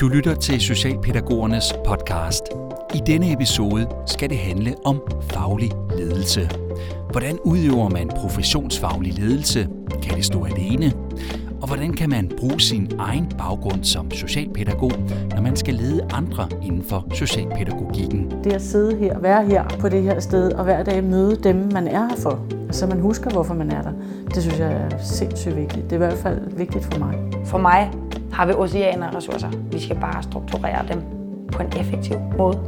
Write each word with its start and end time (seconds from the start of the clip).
Du 0.00 0.08
lytter 0.08 0.34
til 0.34 0.60
Socialpædagogernes 0.60 1.74
podcast. 1.86 2.42
I 2.94 3.00
denne 3.06 3.32
episode 3.32 3.88
skal 4.06 4.30
det 4.30 4.38
handle 4.38 4.74
om 4.84 5.02
faglig 5.22 5.70
ledelse. 5.96 6.50
Hvordan 7.10 7.38
udøver 7.44 7.88
man 7.88 8.08
professionsfaglig 8.08 9.12
ledelse? 9.12 9.68
Kan 10.02 10.16
det 10.16 10.24
stå 10.24 10.44
alene? 10.44 10.92
Og 11.60 11.66
hvordan 11.66 11.92
kan 11.92 12.10
man 12.10 12.30
bruge 12.38 12.60
sin 12.60 12.90
egen 12.98 13.32
baggrund 13.38 13.84
som 13.84 14.10
socialpædagog, 14.10 14.92
når 15.30 15.40
man 15.40 15.56
skal 15.56 15.74
lede 15.74 16.08
andre 16.12 16.48
inden 16.62 16.82
for 16.82 17.06
socialpædagogikken? 17.14 18.32
Det 18.44 18.52
at 18.52 18.62
sidde 18.62 18.96
her, 18.96 19.18
være 19.18 19.46
her 19.46 19.64
på 19.80 19.88
det 19.88 20.02
her 20.02 20.20
sted 20.20 20.52
og 20.52 20.64
hver 20.64 20.82
dag 20.82 21.04
møde 21.04 21.36
dem, 21.36 21.56
man 21.72 21.88
er 21.88 22.08
her 22.08 22.16
for, 22.16 22.46
så 22.70 22.86
man 22.86 23.00
husker, 23.00 23.30
hvorfor 23.30 23.54
man 23.54 23.70
er 23.70 23.82
der, 23.82 23.92
det 24.34 24.42
synes 24.42 24.58
jeg 24.58 24.72
er 24.72 24.88
sindssygt 25.02 25.56
vigtigt. 25.56 25.84
Det 25.84 25.92
er 25.92 25.96
i 25.96 26.06
hvert 26.06 26.18
fald 26.18 26.56
vigtigt 26.56 26.84
for 26.84 26.98
mig. 26.98 27.14
For 27.44 27.58
mig 27.58 27.90
har 28.32 28.46
vi 28.46 28.52
oceaner 28.52 29.06
af 29.06 29.16
ressourcer. 29.16 29.48
Vi 29.72 29.80
skal 29.80 29.96
bare 30.00 30.22
strukturere 30.22 30.88
dem 30.88 31.02
på 31.52 31.62
en 31.62 31.68
effektiv 31.80 32.16
måde. 32.38 32.58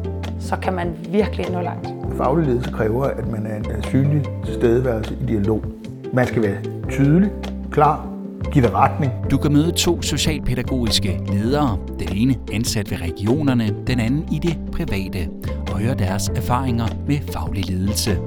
Så 0.40 0.56
kan 0.56 0.72
man 0.72 0.96
virkelig 1.08 1.46
nå 1.50 1.60
langt. 1.60 1.88
Faglig 2.16 2.46
ledelse 2.46 2.70
kræver, 2.70 3.04
at 3.04 3.28
man 3.28 3.46
er 3.46 3.56
en 3.56 3.82
synlig 3.82 4.22
tilstedeværelse 4.44 5.16
i 5.22 5.26
dialog. 5.26 5.64
Man 6.12 6.26
skal 6.26 6.42
være 6.42 6.56
tydelig, 6.90 7.30
klar, 7.72 8.06
give 8.52 8.64
det 8.64 8.74
retning. 8.74 9.12
Du 9.30 9.36
kan 9.36 9.52
møde 9.52 9.72
to 9.72 10.02
socialpædagogiske 10.02 11.20
ledere. 11.32 11.78
Den 11.98 12.16
ene 12.16 12.34
ansat 12.52 12.90
ved 12.90 13.00
regionerne, 13.00 13.74
den 13.86 14.00
anden 14.00 14.28
i 14.32 14.38
det 14.38 14.58
private, 14.72 15.28
og 15.72 15.78
høre 15.78 15.94
deres 15.94 16.28
erfaringer 16.28 16.86
med 17.06 17.18
faglig 17.32 17.70
ledelse. 17.70 18.18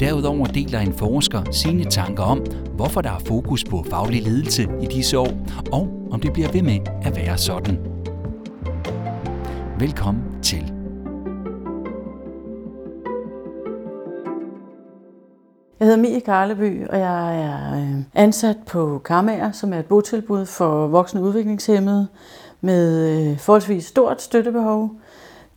Derudover 0.00 0.46
deler 0.46 0.78
en 0.80 0.92
forsker 0.92 1.42
sine 1.52 1.84
tanker 1.84 2.22
om, 2.22 2.42
hvorfor 2.74 3.00
der 3.00 3.10
er 3.10 3.18
fokus 3.18 3.64
på 3.64 3.84
faglig 3.90 4.22
ledelse 4.22 4.68
i 4.82 4.86
disse 4.86 5.18
år, 5.18 5.28
og 5.72 6.08
om 6.10 6.20
det 6.20 6.32
bliver 6.32 6.52
ved 6.52 6.62
med 6.62 6.78
at 7.02 7.16
være 7.16 7.38
sådan. 7.38 7.78
Velkommen 9.78 10.22
til. 10.42 10.72
Jeg 15.80 15.86
hedder 15.86 16.00
Mie 16.02 16.20
Karleby, 16.20 16.86
og 16.88 16.98
jeg 16.98 17.42
er 17.42 17.74
øh, 17.74 18.02
ansat 18.14 18.56
på 18.66 19.00
Karmager, 19.04 19.52
som 19.52 19.72
er 19.72 19.78
et 19.78 19.86
botilbud 19.86 20.46
for 20.46 20.86
voksne 20.86 21.22
udviklingshemmede 21.22 22.08
med 22.60 23.08
øh, 23.10 23.38
forholdsvis 23.38 23.84
stort 23.84 24.22
støttebehov. 24.22 24.90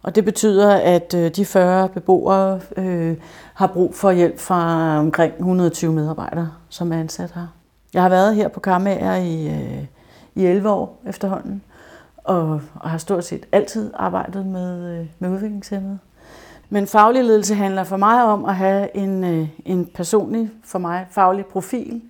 Og 0.03 0.16
det 0.16 0.25
betyder, 0.25 0.75
at 0.75 1.13
øh, 1.13 1.31
de 1.31 1.45
40 1.45 1.89
beboere 1.89 2.59
øh, 2.77 3.17
har 3.53 3.67
brug 3.67 3.95
for 3.95 4.11
hjælp 4.11 4.39
fra 4.39 4.97
omkring 4.99 5.33
120 5.33 5.94
medarbejdere, 5.94 6.52
som 6.69 6.94
er 6.94 6.99
ansat 6.99 7.31
her. 7.31 7.47
Jeg 7.94 8.02
har 8.02 8.09
været 8.09 8.35
her 8.35 8.47
på 8.47 8.59
Karmager 8.59 9.16
i, 9.16 9.47
øh, 9.47 9.85
i 10.35 10.45
11 10.45 10.69
år 10.69 11.02
efterhånden, 11.05 11.61
og, 12.17 12.61
og 12.75 12.89
har 12.89 12.97
stort 12.97 13.25
set 13.25 13.45
altid 13.52 13.91
arbejdet 13.94 14.45
med, 14.45 14.99
øh, 14.99 15.05
med 15.19 15.29
udviklingshemmede. 15.29 15.99
Men 16.69 16.88
faglig 16.88 17.23
ledelse 17.23 17.55
handler 17.55 17.83
for 17.83 17.97
mig 17.97 18.23
om 18.23 18.45
at 18.45 18.55
have 18.55 18.97
en, 18.97 19.23
øh, 19.23 19.47
en 19.66 19.85
personlig, 19.85 20.49
for 20.63 20.79
mig, 20.79 21.07
faglig 21.09 21.45
profil. 21.45 22.02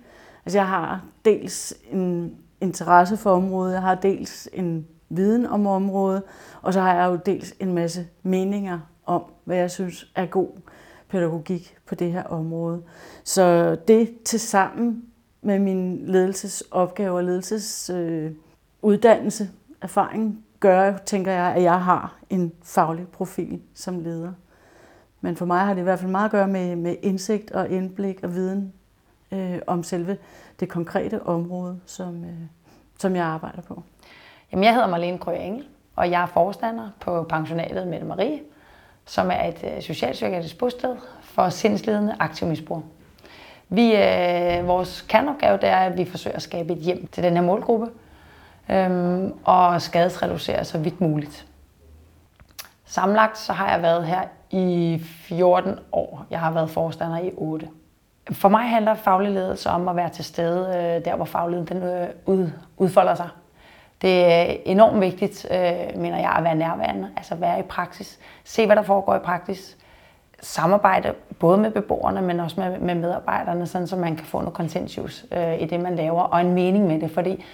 Altså 0.46 0.58
jeg 0.58 0.66
har 0.66 1.00
dels 1.24 1.74
en 1.90 2.34
interesse 2.60 3.16
for 3.16 3.30
området, 3.30 3.72
jeg 3.72 3.82
har 3.82 3.94
dels 3.94 4.48
en 4.52 4.86
viden 5.16 5.46
om 5.46 5.66
området, 5.66 6.22
og 6.62 6.72
så 6.72 6.80
har 6.80 6.94
jeg 6.94 7.06
jo 7.06 7.18
dels 7.26 7.54
en 7.60 7.72
masse 7.72 8.06
meninger 8.22 8.78
om, 9.06 9.22
hvad 9.44 9.56
jeg 9.56 9.70
synes 9.70 10.12
er 10.14 10.26
god 10.26 10.48
pædagogik 11.08 11.76
på 11.86 11.94
det 11.94 12.12
her 12.12 12.22
område. 12.22 12.82
Så 13.24 13.76
det 13.88 14.22
til 14.24 14.40
sammen 14.40 15.04
med 15.42 15.58
min 15.58 16.06
ledelsesopgave 16.06 17.16
og 17.16 17.24
ledelsesuddannelse, 17.24 19.44
øh, 19.44 19.50
erfaring, 19.80 20.44
gør, 20.60 20.96
tænker 20.96 21.32
jeg, 21.32 21.54
at 21.54 21.62
jeg 21.62 21.84
har 21.84 22.18
en 22.30 22.52
faglig 22.62 23.08
profil 23.08 23.60
som 23.74 24.00
leder. 24.00 24.32
Men 25.20 25.36
for 25.36 25.46
mig 25.46 25.60
har 25.60 25.74
det 25.74 25.80
i 25.80 25.84
hvert 25.84 25.98
fald 25.98 26.10
meget 26.10 26.24
at 26.24 26.30
gøre 26.30 26.48
med, 26.48 26.76
med 26.76 26.96
indsigt 27.02 27.50
og 27.50 27.68
indblik 27.68 28.22
og 28.22 28.34
viden 28.34 28.72
øh, 29.32 29.58
om 29.66 29.82
selve 29.82 30.16
det 30.60 30.68
konkrete 30.68 31.22
område, 31.22 31.80
som, 31.86 32.24
øh, 32.24 32.40
som 32.98 33.16
jeg 33.16 33.24
arbejder 33.24 33.62
på. 33.62 33.82
Jamen, 34.52 34.64
jeg 34.64 34.74
hedder 34.74 34.88
Marlene 34.88 35.18
Krøge 35.18 35.38
Engel, 35.38 35.64
og 35.96 36.10
jeg 36.10 36.22
er 36.22 36.26
forstander 36.26 36.88
på 37.00 37.22
pensionatet 37.22 37.86
Mette 37.86 38.06
Marie, 38.06 38.40
som 39.04 39.30
er 39.30 39.44
et 39.44 39.64
øh, 39.64 39.82
socialpsykiatrisk 39.82 40.58
bosted 40.58 40.96
for 41.22 41.48
sindslidende 41.48 42.16
aktiv 42.18 42.48
misbrug. 42.48 42.82
Vi, 43.68 43.96
øh, 43.96 44.66
vores 44.66 45.00
kerneopgave 45.08 45.56
det 45.56 45.68
er, 45.68 45.76
at 45.76 45.98
vi 45.98 46.04
forsøger 46.04 46.36
at 46.36 46.42
skabe 46.42 46.72
et 46.72 46.78
hjem 46.78 47.06
til 47.06 47.22
den 47.22 47.34
her 47.34 47.42
målgruppe, 47.42 47.86
øhm, 48.70 49.34
og 49.44 49.82
skadesreducere 49.82 50.64
så 50.64 50.78
vidt 50.78 51.00
muligt. 51.00 51.46
Samlet 52.84 53.38
så 53.38 53.52
har 53.52 53.70
jeg 53.70 53.82
været 53.82 54.06
her 54.06 54.22
i 54.50 54.98
14 55.02 55.78
år. 55.92 56.26
Jeg 56.30 56.40
har 56.40 56.50
været 56.50 56.70
forstander 56.70 57.18
i 57.18 57.30
8. 57.36 57.68
For 58.32 58.48
mig 58.48 58.62
handler 58.62 58.94
faglig 58.94 59.32
ledelse 59.32 59.70
om 59.70 59.88
at 59.88 59.96
være 59.96 60.08
til 60.08 60.24
stede 60.24 60.66
øh, 60.68 61.04
der, 61.04 61.16
hvor 61.16 61.24
fagligheden 61.24 61.68
den, 61.68 61.88
øh, 61.88 62.08
ud, 62.26 62.50
udfolder 62.76 63.14
sig. 63.14 63.28
Det 64.02 64.24
er 64.24 64.56
enormt 64.64 65.00
vigtigt, 65.00 65.46
øh, 65.50 66.00
mener 66.00 66.18
jeg, 66.18 66.34
at 66.38 66.44
være 66.44 66.54
nærværende, 66.54 67.08
altså 67.16 67.34
være 67.34 67.58
i 67.58 67.62
praksis. 67.62 68.18
Se, 68.44 68.66
hvad 68.66 68.76
der 68.76 68.82
foregår 68.82 69.14
i 69.14 69.18
praksis. 69.18 69.76
Samarbejde 70.40 71.14
både 71.38 71.58
med 71.58 71.70
beboerne, 71.70 72.22
men 72.22 72.40
også 72.40 72.60
med, 72.60 72.78
med 72.78 72.94
medarbejderne, 72.94 73.66
sådan 73.66 73.86
så 73.86 73.96
man 73.96 74.16
kan 74.16 74.26
få 74.26 74.38
noget 74.38 74.54
konsensus 74.54 75.26
øh, 75.32 75.60
i 75.60 75.66
det, 75.66 75.80
man 75.80 75.96
laver, 75.96 76.22
og 76.22 76.40
en 76.40 76.52
mening 76.52 76.86
med 76.86 77.00
det, 77.00 77.10
fordi 77.10 77.44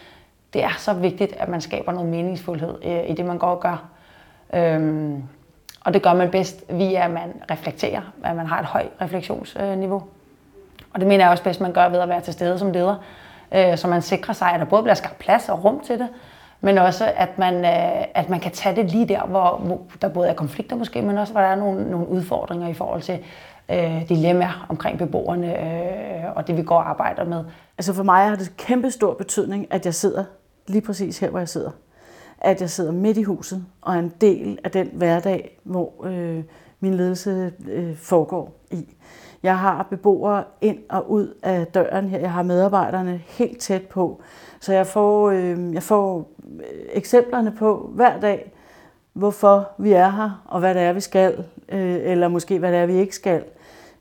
det 0.52 0.64
er 0.64 0.74
så 0.78 0.92
vigtigt, 0.92 1.36
at 1.38 1.48
man 1.48 1.60
skaber 1.60 1.92
noget 1.92 2.08
meningsfuldhed 2.08 2.74
øh, 2.84 3.10
i 3.10 3.14
det, 3.14 3.24
man 3.24 3.38
går 3.38 3.46
og 3.46 3.60
gør. 3.60 3.88
Øhm, 4.54 5.22
og 5.84 5.94
det 5.94 6.02
gør 6.02 6.12
man 6.12 6.30
bedst 6.30 6.64
via, 6.68 7.04
at 7.04 7.10
man 7.10 7.42
reflekterer, 7.50 8.02
at 8.24 8.36
man 8.36 8.46
har 8.46 8.60
et 8.60 8.66
højt 8.66 8.90
refleksionsniveau. 9.00 10.02
Og 10.92 11.00
det 11.00 11.08
mener 11.08 11.24
jeg 11.24 11.30
også 11.30 11.44
bedst, 11.44 11.60
man 11.60 11.72
gør 11.72 11.88
ved 11.88 11.98
at 11.98 12.08
være 12.08 12.20
til 12.20 12.32
stede 12.32 12.58
som 12.58 12.72
leder, 12.72 12.96
øh, 13.52 13.76
så 13.76 13.88
man 13.88 14.02
sikrer 14.02 14.34
sig, 14.34 14.52
at 14.52 14.60
der 14.60 14.66
både 14.66 14.82
bliver 14.82 14.94
skabt 14.94 15.18
plads 15.18 15.48
og 15.48 15.64
rum 15.64 15.80
til 15.80 15.98
det, 15.98 16.08
men 16.60 16.78
også 16.78 17.12
at 17.16 17.38
man, 17.38 17.54
øh, 17.54 18.04
at 18.14 18.28
man 18.28 18.40
kan 18.40 18.52
tage 18.52 18.76
det 18.76 18.90
lige 18.90 19.08
der, 19.08 19.26
hvor, 19.26 19.60
hvor 19.64 19.80
der 20.02 20.08
både 20.08 20.28
er 20.28 20.34
konflikter 20.34 20.76
måske, 20.76 21.02
men 21.02 21.18
også 21.18 21.32
hvor 21.32 21.40
der 21.40 21.48
er 21.48 21.56
nogle, 21.56 21.90
nogle 21.90 22.08
udfordringer 22.08 22.68
i 22.68 22.74
forhold 22.74 23.02
til 23.02 23.18
øh, 23.68 24.08
dilemmaer 24.08 24.66
omkring 24.68 24.98
beboerne 24.98 25.60
øh, 25.60 26.36
og 26.36 26.46
det, 26.46 26.56
vi 26.56 26.62
går 26.62 26.76
og 26.76 26.90
arbejder 26.90 27.24
med. 27.24 27.44
Altså 27.78 27.94
for 27.94 28.02
mig 28.02 28.28
har 28.28 28.36
det 28.36 28.56
kæmpe 28.56 28.90
stor 28.90 29.14
betydning, 29.14 29.66
at 29.70 29.86
jeg 29.86 29.94
sidder 29.94 30.24
lige 30.66 30.82
præcis 30.82 31.18
her, 31.18 31.30
hvor 31.30 31.38
jeg 31.38 31.48
sidder 31.48 31.70
at 32.40 32.60
jeg 32.60 32.70
sidder 32.70 32.92
midt 32.92 33.16
i 33.16 33.22
huset 33.22 33.64
og 33.82 33.94
er 33.94 33.98
en 33.98 34.12
del 34.20 34.58
af 34.64 34.70
den 34.70 34.90
hverdag, 34.92 35.58
hvor 35.64 36.06
øh, 36.06 36.44
min 36.80 36.94
ledelse 36.94 37.52
øh, 37.68 37.96
foregår 37.96 38.52
i. 38.70 38.88
Jeg 39.42 39.58
har 39.58 39.86
beboere 39.90 40.44
ind 40.60 40.78
og 40.88 41.10
ud 41.10 41.34
af 41.42 41.66
døren 41.66 42.08
her. 42.08 42.18
Jeg 42.18 42.32
har 42.32 42.42
medarbejderne 42.42 43.20
helt 43.26 43.60
tæt 43.60 43.82
på. 43.82 44.20
Så 44.60 44.72
jeg 44.72 44.86
får, 44.86 45.30
øh, 45.30 45.74
jeg 45.74 45.82
får 45.82 46.30
øh, 46.58 46.64
eksemplerne 46.92 47.54
på 47.58 47.90
hver 47.94 48.20
dag, 48.20 48.52
hvorfor 49.12 49.68
vi 49.78 49.92
er 49.92 50.10
her, 50.10 50.42
og 50.44 50.60
hvad 50.60 50.74
det 50.74 50.82
er, 50.82 50.92
vi 50.92 51.00
skal, 51.00 51.44
øh, 51.68 51.98
eller 52.02 52.28
måske 52.28 52.58
hvad 52.58 52.72
det 52.72 52.78
er, 52.78 52.86
vi 52.86 52.94
ikke 52.94 53.14
skal. 53.14 53.44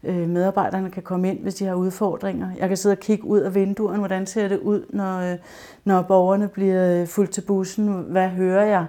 Øh, 0.03 0.29
medarbejderne 0.29 0.91
kan 0.91 1.03
komme 1.03 1.29
ind, 1.29 1.39
hvis 1.39 1.55
de 1.55 1.65
har 1.65 1.75
udfordringer. 1.75 2.49
Jeg 2.59 2.67
kan 2.67 2.77
sidde 2.77 2.93
og 2.93 2.99
kigge 2.99 3.25
ud 3.25 3.39
af 3.39 3.55
vinduerne, 3.55 3.97
hvordan 3.97 4.25
ser 4.25 4.47
det 4.47 4.59
ud, 4.59 4.85
når, 4.89 5.31
øh, 5.31 5.37
når 5.83 6.01
borgerne 6.01 6.47
bliver 6.47 7.01
øh, 7.01 7.07
fuldt 7.07 7.31
til 7.31 7.41
bussen. 7.41 7.87
Hvad 7.87 8.27
hører 8.27 8.65
jeg, 8.65 8.85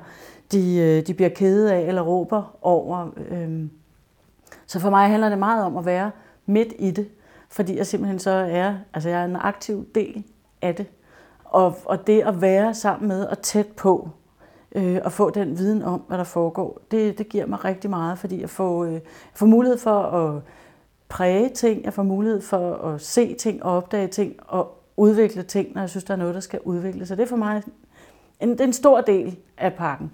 de, 0.53 0.78
øh, 0.78 1.06
de 1.06 1.14
bliver 1.14 1.31
kede 1.31 1.75
af 1.75 1.81
eller 1.81 2.03
råber 2.03 2.56
over. 2.62 3.08
Så 4.66 4.81
for 4.81 4.91
mig 4.91 5.08
handler 5.08 5.28
det 5.28 5.38
meget 5.38 5.64
om 5.64 5.76
at 5.76 5.87
være 5.87 6.10
midt 6.48 6.72
i 6.78 6.91
det, 6.91 7.09
fordi 7.48 7.76
jeg 7.76 7.86
simpelthen 7.86 8.19
så 8.19 8.31
er, 8.31 8.75
altså 8.94 9.09
jeg 9.09 9.20
er 9.20 9.25
en 9.25 9.36
aktiv 9.36 9.86
del 9.94 10.25
af 10.62 10.75
det. 10.75 10.86
Og, 11.44 11.78
og 11.84 12.06
det 12.06 12.20
at 12.20 12.40
være 12.40 12.75
sammen 12.75 13.08
med 13.08 13.25
og 13.25 13.43
tæt 13.43 13.67
på, 13.67 14.11
øh, 14.75 14.99
og 15.05 15.12
få 15.12 15.31
den 15.31 15.58
viden 15.58 15.82
om, 15.82 16.02
hvad 16.08 16.19
der 16.19 16.25
foregår, 16.25 16.81
det, 16.90 17.19
det 17.19 17.28
giver 17.28 17.46
mig 17.46 17.64
rigtig 17.64 17.90
meget, 17.90 18.19
fordi 18.19 18.40
jeg 18.40 18.50
får, 18.50 18.84
øh, 18.84 19.00
får 19.34 19.46
mulighed 19.46 19.78
for 19.78 20.00
at 20.02 20.43
præge 21.08 21.49
ting, 21.49 21.84
jeg 21.84 21.93
får 21.93 22.02
mulighed 22.02 22.40
for 22.40 22.75
at 22.75 23.00
se 23.00 23.34
ting 23.34 23.62
og 23.62 23.76
opdage 23.76 24.08
ting 24.08 24.37
og 24.46 24.78
udvikle 24.96 25.43
ting, 25.43 25.75
når 25.75 25.82
jeg 25.82 25.90
synes, 25.90 26.05
der 26.05 26.14
er 26.14 26.19
noget, 26.19 26.34
der 26.34 26.40
skal 26.40 26.61
udvikles. 26.64 27.08
Så 27.08 27.14
det 27.14 27.23
er 27.23 27.26
for 27.26 27.37
mig 27.37 27.62
en, 28.40 28.62
en 28.62 28.73
stor 28.73 29.00
del 29.00 29.37
af 29.58 29.75
pakken. 29.75 30.12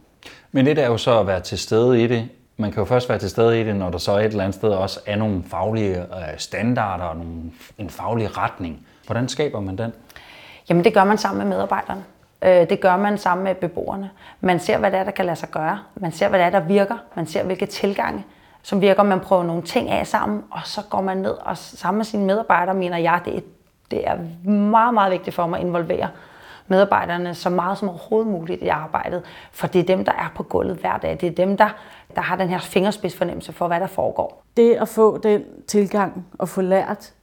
Men 0.53 0.67
det 0.67 0.79
er 0.79 0.87
jo 0.87 0.97
så 0.97 1.21
at 1.21 1.27
være 1.27 1.41
til 1.41 1.59
stede 1.59 2.03
i 2.05 2.07
det. 2.07 2.29
Man 2.57 2.73
kan 2.73 2.81
jo 2.81 2.85
først 2.85 3.09
være 3.09 3.19
til 3.19 3.31
stede 3.31 3.61
i 3.61 3.65
det, 3.65 3.77
når 3.77 3.91
der 3.91 3.99
så 3.99 4.19
et 4.19 4.25
eller 4.25 4.45
andet 4.45 4.55
sted 4.55 4.69
også 4.69 5.01
er 5.07 5.17
nogle 5.17 5.43
faglige 5.47 6.01
øh, 6.01 6.39
standarder 6.39 7.05
og 7.05 7.17
nogle, 7.17 7.43
en 7.79 7.91
faglig 7.91 8.39
retning. 8.39 8.87
Hvordan 9.07 9.29
skaber 9.29 9.61
man 9.61 9.79
den? 9.79 9.93
Jamen 10.69 10.85
det 10.85 10.95
gør 10.95 11.05
man 11.05 11.19
sammen 11.19 11.49
med 11.49 11.57
medarbejderne. 11.57 12.05
Øh, 12.43 12.69
det 12.71 12.81
gør 12.81 12.97
man 12.97 13.19
sammen 13.19 13.45
med 13.45 13.55
beboerne. 13.55 14.11
Man 14.41 14.61
ser, 14.61 14.79
hvad 14.79 14.91
det 14.91 14.99
er, 14.99 15.05
der 15.05 15.11
kan 15.11 15.25
lade 15.25 15.37
sig 15.37 15.49
gøre. 15.51 15.79
Man 15.95 16.13
ser, 16.13 16.29
hvad 16.29 16.39
det 16.39 16.47
er, 16.47 16.51
der 16.51 16.61
virker. 16.61 16.97
Man 17.15 17.27
ser, 17.27 17.45
hvilke 17.45 17.67
tilgange 17.67 18.25
som 18.65 18.81
virker, 18.81 19.03
man 19.03 19.21
prøver 19.21 19.43
nogle 19.43 19.63
ting 19.63 19.91
af 19.91 20.07
sammen, 20.07 20.43
og 20.51 20.61
så 20.65 20.83
går 20.91 21.01
man 21.01 21.17
ned 21.17 21.31
og 21.31 21.57
sammen 21.57 21.99
med 21.99 22.05
sine 22.05 22.25
medarbejdere, 22.25 22.75
mener 22.75 22.97
jeg, 22.97 23.21
det 23.25 23.37
er, 23.37 23.41
det 23.91 24.09
er 24.09 24.49
meget, 24.51 24.95
meget 24.95 25.13
vigtigt 25.13 25.37
for 25.37 25.47
mig 25.47 25.61
at 25.61 25.67
involvere 25.67 26.09
medarbejderne 26.67 27.35
så 27.35 27.51
meget 27.51 27.79
som 27.79 27.89
overhovedet 27.89 28.33
muligt 28.33 28.63
i 28.63 28.69
arbejdet, 28.69 29.23
for 29.53 29.67
det 29.67 29.81
er 29.81 29.97
dem, 29.97 30.05
der 30.05 30.13
er 30.13 30.33
på 30.35 30.43
gulvet 30.43 30.77
hver 30.77 30.97
dag. 30.97 31.19
Det 31.21 31.27
er 31.27 31.35
dem, 31.35 31.57
der, 31.57 31.69
der 32.17 32.23
har 32.23 32.37
den 32.37 32.49
her 32.49 32.59
fingerspidsfornemmelse 32.59 33.53
for, 33.53 33.67
hvad 33.67 33.81
der 33.81 33.87
foregår. 33.87 34.45
Det 34.57 34.75
at 34.75 34.89
få 34.89 35.19
den 35.19 35.43
tilgang 35.67 36.27
og 36.39 36.49
få 36.49 36.61
lært 36.61 37.15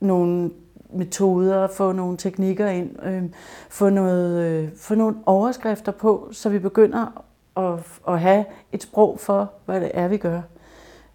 nogle 0.00 0.50
metoder, 0.92 1.66
få 1.66 1.92
nogle 1.92 2.16
teknikker 2.16 2.68
ind, 2.68 3.02
øh, 3.02 3.22
få, 3.68 3.88
noget, 3.88 4.40
øh, 4.40 4.68
få 4.76 4.94
nogle 4.94 5.16
overskrifter 5.26 5.92
på, 5.92 6.28
så 6.32 6.48
vi 6.48 6.58
begynder 6.58 7.24
at, 7.56 8.00
at 8.08 8.20
have 8.20 8.44
et 8.72 8.82
sprog 8.82 9.20
for, 9.20 9.52
hvad 9.66 9.80
det 9.80 9.90
er, 9.94 10.08
vi 10.08 10.16
gør, 10.16 10.40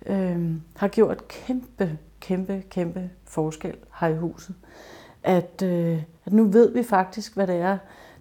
øh, 0.06 0.52
har 0.76 0.88
gjort 0.88 1.28
kæmpe, 1.28 1.98
kæmpe, 2.20 2.64
kæmpe 2.70 3.10
forskel 3.26 3.76
her 4.00 4.08
i 4.08 4.16
huset. 4.16 4.56
At, 5.24 5.62
øh, 5.64 6.02
at 6.26 6.34
nu 6.34 6.44
ved 6.44 6.74
vi 6.74 6.84
faktisk, 6.84 7.36
hvad 7.36 7.48
det 7.48 7.56
er, 7.56 7.78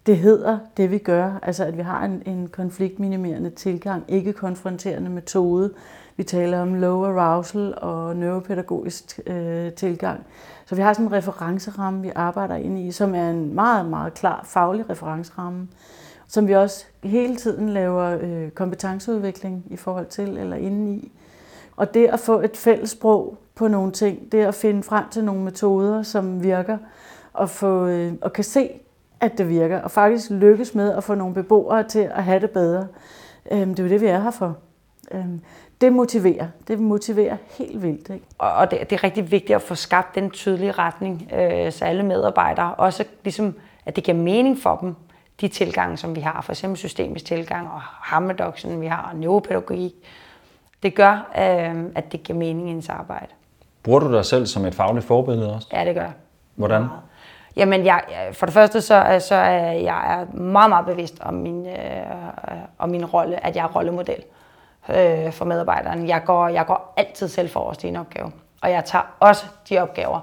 det 0.06 0.18
hedder, 0.18 0.58
det 0.76 0.90
vi 0.90 0.98
gør. 0.98 1.38
Altså 1.42 1.64
at 1.64 1.76
vi 1.76 1.82
har 1.82 2.04
en, 2.04 2.22
en 2.26 2.48
konfliktminimerende 2.48 3.50
tilgang, 3.50 4.04
ikke 4.08 4.32
konfronterende 4.32 5.10
metode. 5.10 5.72
Vi 6.16 6.22
taler 6.22 6.60
om 6.60 6.74
low 6.74 7.04
arousal 7.04 7.74
og 7.76 8.16
neuropædagogisk 8.16 9.20
øh, 9.26 9.72
tilgang. 9.72 10.26
Så 10.66 10.74
vi 10.74 10.82
har 10.82 10.92
sådan 10.92 11.06
en 11.06 11.12
referenceramme, 11.12 12.02
vi 12.02 12.10
arbejder 12.14 12.56
ind 12.56 12.78
i, 12.78 12.92
som 12.92 13.14
er 13.14 13.30
en 13.30 13.54
meget, 13.54 13.86
meget 13.86 14.14
klar 14.14 14.44
faglig 14.44 14.90
referenceramme, 14.90 15.68
som 16.28 16.48
vi 16.48 16.52
også 16.52 16.84
hele 17.02 17.36
tiden 17.36 17.68
laver 17.68 18.18
øh, 18.20 18.50
kompetenceudvikling 18.50 19.64
i 19.70 19.76
forhold 19.76 20.06
til 20.06 20.38
eller 20.38 20.56
indeni. 20.56 21.12
Og 21.76 21.94
det 21.94 22.06
at 22.06 22.20
få 22.20 22.40
et 22.40 22.56
fælles 22.56 22.90
sprog 22.90 23.38
på 23.54 23.68
nogle 23.68 23.92
ting, 23.92 24.32
det 24.32 24.44
at 24.44 24.54
finde 24.54 24.82
frem 24.82 25.04
til 25.10 25.24
nogle 25.24 25.42
metoder, 25.42 26.02
som 26.02 26.42
virker, 26.42 26.78
og, 27.32 27.50
få, 27.50 27.86
øh, 27.86 28.12
og 28.20 28.32
kan 28.32 28.44
se, 28.44 28.70
at 29.24 29.38
det 29.38 29.48
virker, 29.48 29.80
og 29.80 29.90
faktisk 29.90 30.30
lykkes 30.30 30.74
med 30.74 30.92
at 30.92 31.04
få 31.04 31.14
nogle 31.14 31.34
beboere 31.34 31.82
til 31.82 32.10
at 32.14 32.24
have 32.24 32.40
det 32.40 32.50
bedre. 32.50 32.86
Øh, 33.50 33.58
det 33.58 33.78
er 33.78 33.82
jo 33.82 33.88
det, 33.88 34.00
vi 34.00 34.06
er 34.06 34.20
her 34.20 34.30
for. 34.30 34.56
Øh, 35.10 35.26
det 35.80 35.92
motiverer. 35.92 36.46
Det 36.68 36.78
motiverer 36.78 37.36
helt 37.58 37.82
vildt. 37.82 38.10
Ikke? 38.10 38.26
Og 38.38 38.70
det, 38.70 38.90
det 38.90 38.92
er 38.92 39.04
rigtig 39.04 39.30
vigtigt 39.30 39.56
at 39.56 39.62
få 39.62 39.74
skabt 39.74 40.14
den 40.14 40.30
tydelige 40.30 40.72
retning, 40.72 41.28
øh, 41.34 41.72
så 41.72 41.84
alle 41.84 42.02
medarbejdere 42.02 42.74
også 42.74 43.04
ligesom, 43.24 43.54
at 43.86 43.96
det 43.96 44.04
giver 44.04 44.16
mening 44.16 44.58
for 44.62 44.76
dem, 44.76 44.94
de 45.40 45.48
tilgange, 45.48 45.96
som 45.96 46.16
vi 46.16 46.20
har, 46.20 46.42
for 46.42 46.52
eksempel 46.52 46.78
systemisk 46.78 47.24
tilgang 47.24 47.66
og 47.66 47.80
harmedoksen, 47.82 48.80
vi 48.80 48.86
har, 48.86 49.10
og 49.12 49.18
neuropædagogik. 49.18 49.92
Det 50.82 50.94
gør, 50.94 51.12
øh, 51.38 51.84
at 51.94 52.12
det 52.12 52.22
giver 52.22 52.38
mening 52.38 52.68
i 52.68 52.72
ens 52.72 52.88
arbejde. 52.88 53.26
Bruger 53.82 54.00
du 54.00 54.12
dig 54.12 54.24
selv 54.24 54.46
som 54.46 54.64
et 54.64 54.74
fagligt 54.74 55.06
forbillede 55.06 55.54
også? 55.54 55.68
Ja, 55.72 55.84
det 55.84 55.94
gør 55.94 56.10
Hvordan? 56.54 56.84
Jamen, 57.56 57.84
jeg, 57.84 58.02
øh, 58.08 58.34
for 58.34 58.46
det 58.46 58.52
første, 58.52 58.80
så, 58.80 59.06
øh, 59.12 59.20
så 59.20 59.34
er 59.34 59.72
jeg 59.72 60.26
meget, 60.32 60.68
meget 60.68 60.86
bevidst 60.86 61.14
om 61.20 61.34
min, 61.34 61.66
øh, 61.66 61.74
om 62.78 62.88
min 62.88 63.04
rolle, 63.04 63.46
at 63.46 63.56
jeg 63.56 63.62
er 63.62 63.68
rollemodel 63.68 64.22
øh, 64.88 65.32
for 65.32 65.44
medarbejderen. 65.44 66.08
Jeg 66.08 66.22
går, 66.24 66.48
jeg 66.48 66.66
går 66.66 66.94
altid 66.96 67.28
selv 67.28 67.50
forrest 67.50 67.84
i 67.84 67.88
en 67.88 67.96
opgave. 67.96 68.32
Og 68.62 68.70
jeg 68.70 68.84
tager 68.84 69.14
også 69.20 69.44
de 69.68 69.78
opgaver, 69.78 70.20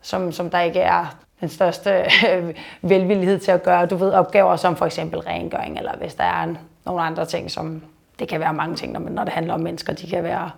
som, 0.00 0.32
som 0.32 0.50
der 0.50 0.60
ikke 0.60 0.80
er 0.80 1.16
den 1.40 1.48
største 1.48 1.90
øh, 2.30 2.54
velvillighed 2.82 3.38
til 3.38 3.50
at 3.50 3.62
gøre. 3.62 3.86
Du 3.86 3.96
ved, 3.96 4.12
opgaver 4.12 4.56
som 4.56 4.76
for 4.76 4.86
eksempel 4.86 5.20
rengøring, 5.20 5.78
eller 5.78 5.96
hvis 5.96 6.14
der 6.14 6.24
er 6.24 6.54
nogle 6.86 7.02
andre 7.02 7.24
ting, 7.24 7.50
som 7.50 7.82
det 8.18 8.28
kan 8.28 8.40
være 8.40 8.54
mange 8.54 8.76
ting, 8.76 8.92
når, 8.92 9.00
når 9.00 9.24
det 9.24 9.32
handler 9.32 9.54
om 9.54 9.60
mennesker, 9.60 9.92
de 9.92 10.06
kan, 10.06 10.24
være, 10.24 10.50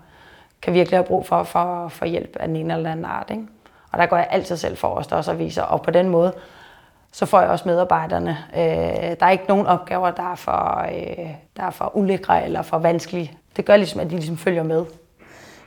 kan 0.63 0.75
virkelig 0.75 0.99
have 0.99 1.07
brug 1.07 1.27
for, 1.27 1.43
for, 1.43 1.89
for 1.89 2.07
hjælp 2.07 2.37
af 2.41 2.47
den 2.49 2.57
ene 2.57 2.75
eller 2.75 2.91
anden 2.91 3.05
art. 3.05 3.31
Ikke? 3.31 3.43
Og 3.93 3.99
der 3.99 4.07
går 4.07 4.17
jeg 4.17 4.29
altid 4.31 4.57
selv 4.57 4.77
forrest 4.77 5.13
også 5.13 5.31
og 5.31 5.39
viser, 5.39 5.63
og 5.63 5.83
på 5.83 5.91
den 5.91 6.09
måde, 6.09 6.33
så 7.13 7.27
får 7.27 7.41
jeg 7.41 7.51
også 7.51 7.69
medarbejderne. 7.69 8.39
Øh, 8.57 8.63
der 9.21 9.27
er 9.27 9.31
ikke 9.31 9.45
nogen 9.49 9.67
opgaver, 9.67 10.11
der 10.11 10.33
er, 10.33 10.35
for, 10.35 10.87
øh, 10.93 11.31
der 11.57 11.63
er 11.63 11.71
for 11.71 11.97
ulækre 11.97 12.45
eller 12.45 12.63
for 12.63 12.79
vanskelige. 12.79 13.33
Det 13.57 13.65
gør 13.65 13.77
ligesom, 13.77 14.01
at 14.01 14.11
de 14.11 14.17
ligesom 14.17 14.37
følger 14.37 14.63
med. 14.63 14.85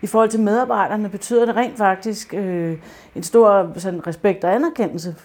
I 0.01 0.07
forhold 0.07 0.29
til 0.29 0.39
medarbejderne 0.39 1.09
betyder 1.09 1.45
det 1.45 1.55
rent 1.55 1.77
faktisk 1.77 2.33
øh, 2.33 2.77
en 3.15 3.23
stor 3.23 3.73
sådan, 3.77 4.07
respekt 4.07 4.43
og 4.43 4.55
anerkendelse 4.55 5.15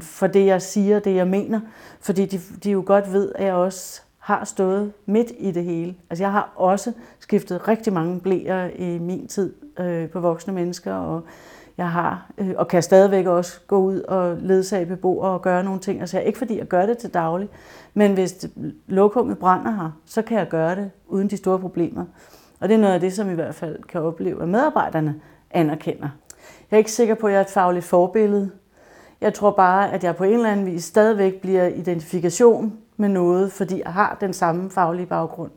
for 0.00 0.26
det, 0.26 0.46
jeg 0.46 0.62
siger, 0.62 0.98
det 0.98 1.14
jeg 1.14 1.26
mener. 1.26 1.60
Fordi 2.00 2.26
de, 2.26 2.40
de 2.64 2.70
jo 2.70 2.82
godt 2.86 3.12
ved, 3.12 3.32
at 3.34 3.44
jeg 3.44 3.54
også 3.54 4.02
har 4.18 4.44
stået 4.44 4.92
midt 5.06 5.32
i 5.38 5.50
det 5.50 5.64
hele. 5.64 5.94
Altså 6.10 6.24
jeg 6.24 6.32
har 6.32 6.52
også 6.56 6.92
skiftet 7.20 7.68
rigtig 7.68 7.92
mange 7.92 8.20
blæer 8.20 8.70
i 8.76 8.98
min 8.98 9.26
tid 9.28 9.54
øh, 9.78 10.08
på 10.08 10.20
voksne 10.20 10.52
mennesker, 10.52 10.94
og 10.94 11.22
jeg 11.78 11.90
har, 11.90 12.30
øh, 12.38 12.50
og 12.56 12.68
kan 12.68 12.82
stadigvæk 12.82 13.26
også 13.26 13.60
gå 13.66 13.78
ud 13.78 14.00
og 14.00 14.36
ledsage 14.40 14.86
beboere 14.86 15.30
og 15.30 15.42
gøre 15.42 15.64
nogle 15.64 15.80
ting. 15.80 16.00
Altså 16.00 16.20
ikke 16.20 16.38
fordi 16.38 16.58
jeg 16.58 16.66
gør 16.66 16.86
det 16.86 16.98
til 16.98 17.14
daglig, 17.14 17.48
men 17.94 18.14
hvis 18.14 18.46
lokummet 18.86 19.38
brænder 19.38 19.70
her, 19.70 19.90
så 20.06 20.22
kan 20.22 20.38
jeg 20.38 20.48
gøre 20.48 20.76
det 20.76 20.90
uden 21.06 21.30
de 21.30 21.36
store 21.36 21.58
problemer. 21.58 22.04
Og 22.60 22.68
det 22.68 22.74
er 22.74 22.78
noget 22.78 22.94
af 22.94 23.00
det, 23.00 23.12
som 23.12 23.30
i 23.30 23.34
hvert 23.34 23.54
fald 23.54 23.82
kan 23.82 24.00
opleve, 24.02 24.42
at 24.42 24.48
medarbejderne 24.48 25.14
anerkender. 25.50 26.08
Jeg 26.70 26.76
er 26.76 26.78
ikke 26.78 26.92
sikker 26.92 27.14
på, 27.14 27.26
at 27.26 27.32
jeg 27.32 27.38
er 27.38 27.44
et 27.44 27.50
fagligt 27.50 27.84
forbillede. 27.84 28.50
Jeg 29.20 29.34
tror 29.34 29.50
bare, 29.50 29.92
at 29.92 30.04
jeg 30.04 30.16
på 30.16 30.24
en 30.24 30.32
eller 30.32 30.50
anden 30.50 30.66
vis 30.66 30.84
stadigvæk 30.84 31.40
bliver 31.40 31.66
identifikation 31.66 32.78
med 32.96 33.08
noget, 33.08 33.52
fordi 33.52 33.82
jeg 33.84 33.92
har 33.92 34.16
den 34.20 34.32
samme 34.32 34.70
faglige 34.70 35.06
baggrund. 35.06 35.50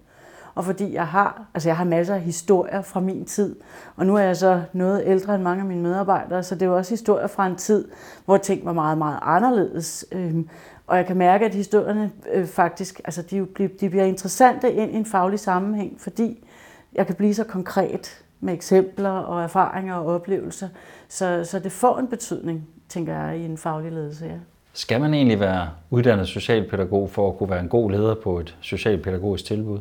Og 0.60 0.66
fordi 0.66 0.94
jeg 0.94 1.08
har, 1.08 1.46
altså 1.54 1.70
jeg 1.70 1.78
har 1.78 1.84
masser 1.84 2.16
af 2.16 2.22
historier 2.22 2.82
fra 2.82 3.00
min 3.00 3.26
tid. 3.26 3.56
Og 3.96 4.06
nu 4.06 4.16
er 4.16 4.22
jeg 4.22 4.38
så 4.38 4.62
noget 4.74 5.04
ældre 5.06 5.36
end 5.36 5.44
mange 5.44 5.62
af 5.62 5.68
mine 5.68 5.82
medarbejdere, 5.82 6.44
så 6.44 6.56
det 6.56 6.62
er 6.62 6.66
jo 6.66 6.78
også 6.78 6.92
historier 6.92 7.28
fra 7.28 7.48
en 7.48 7.56
tid, 7.56 7.88
hvor 8.26 8.38
ting 8.38 8.66
var 8.66 8.74
meget, 8.74 8.98
meget 8.98 9.20
anderledes. 9.22 10.06
Øhm, 10.12 10.50
og 10.88 10.98
jeg 10.98 11.06
kan 11.06 11.18
mærke, 11.18 11.46
at 11.46 11.56
historierne 11.56 12.12
øh, 12.34 12.48
faktisk, 12.48 13.02
altså 13.06 13.22
de, 13.22 13.48
de 13.80 13.90
bliver 13.90 14.04
interessante 14.04 14.74
ind 14.74 14.92
i 14.92 14.96
en 14.96 15.06
faglig 15.06 15.40
sammenhæng, 15.40 16.02
fordi 16.02 16.48
jeg 16.94 17.06
kan 17.08 17.16
blive 17.16 17.34
så 17.34 17.44
konkret 17.44 18.24
med 18.40 18.54
eksempler 18.54 19.10
og 19.10 19.44
erfaringer 19.44 19.96
og 19.96 20.06
oplevelser. 20.06 20.68
Så, 21.10 21.44
så 21.44 21.60
det 21.60 21.72
får 21.72 21.98
en 21.98 22.08
betydning, 22.08 22.68
tænker 22.90 23.24
jeg, 23.24 23.38
i 23.38 23.46
en 23.46 23.58
faglig 23.58 23.92
ledelse. 23.92 24.26
Ja. 24.26 24.38
Skal 24.74 25.02
man 25.02 25.14
egentlig 25.14 25.40
være 25.40 25.70
uddannet 25.90 26.28
socialpædagog 26.28 27.10
for 27.10 27.30
at 27.30 27.38
kunne 27.38 27.50
være 27.50 27.60
en 27.60 27.70
god 27.70 27.92
leder 27.92 28.16
på 28.16 28.40
et 28.40 28.58
socialpædagogisk 28.62 29.46
tilbud? 29.46 29.80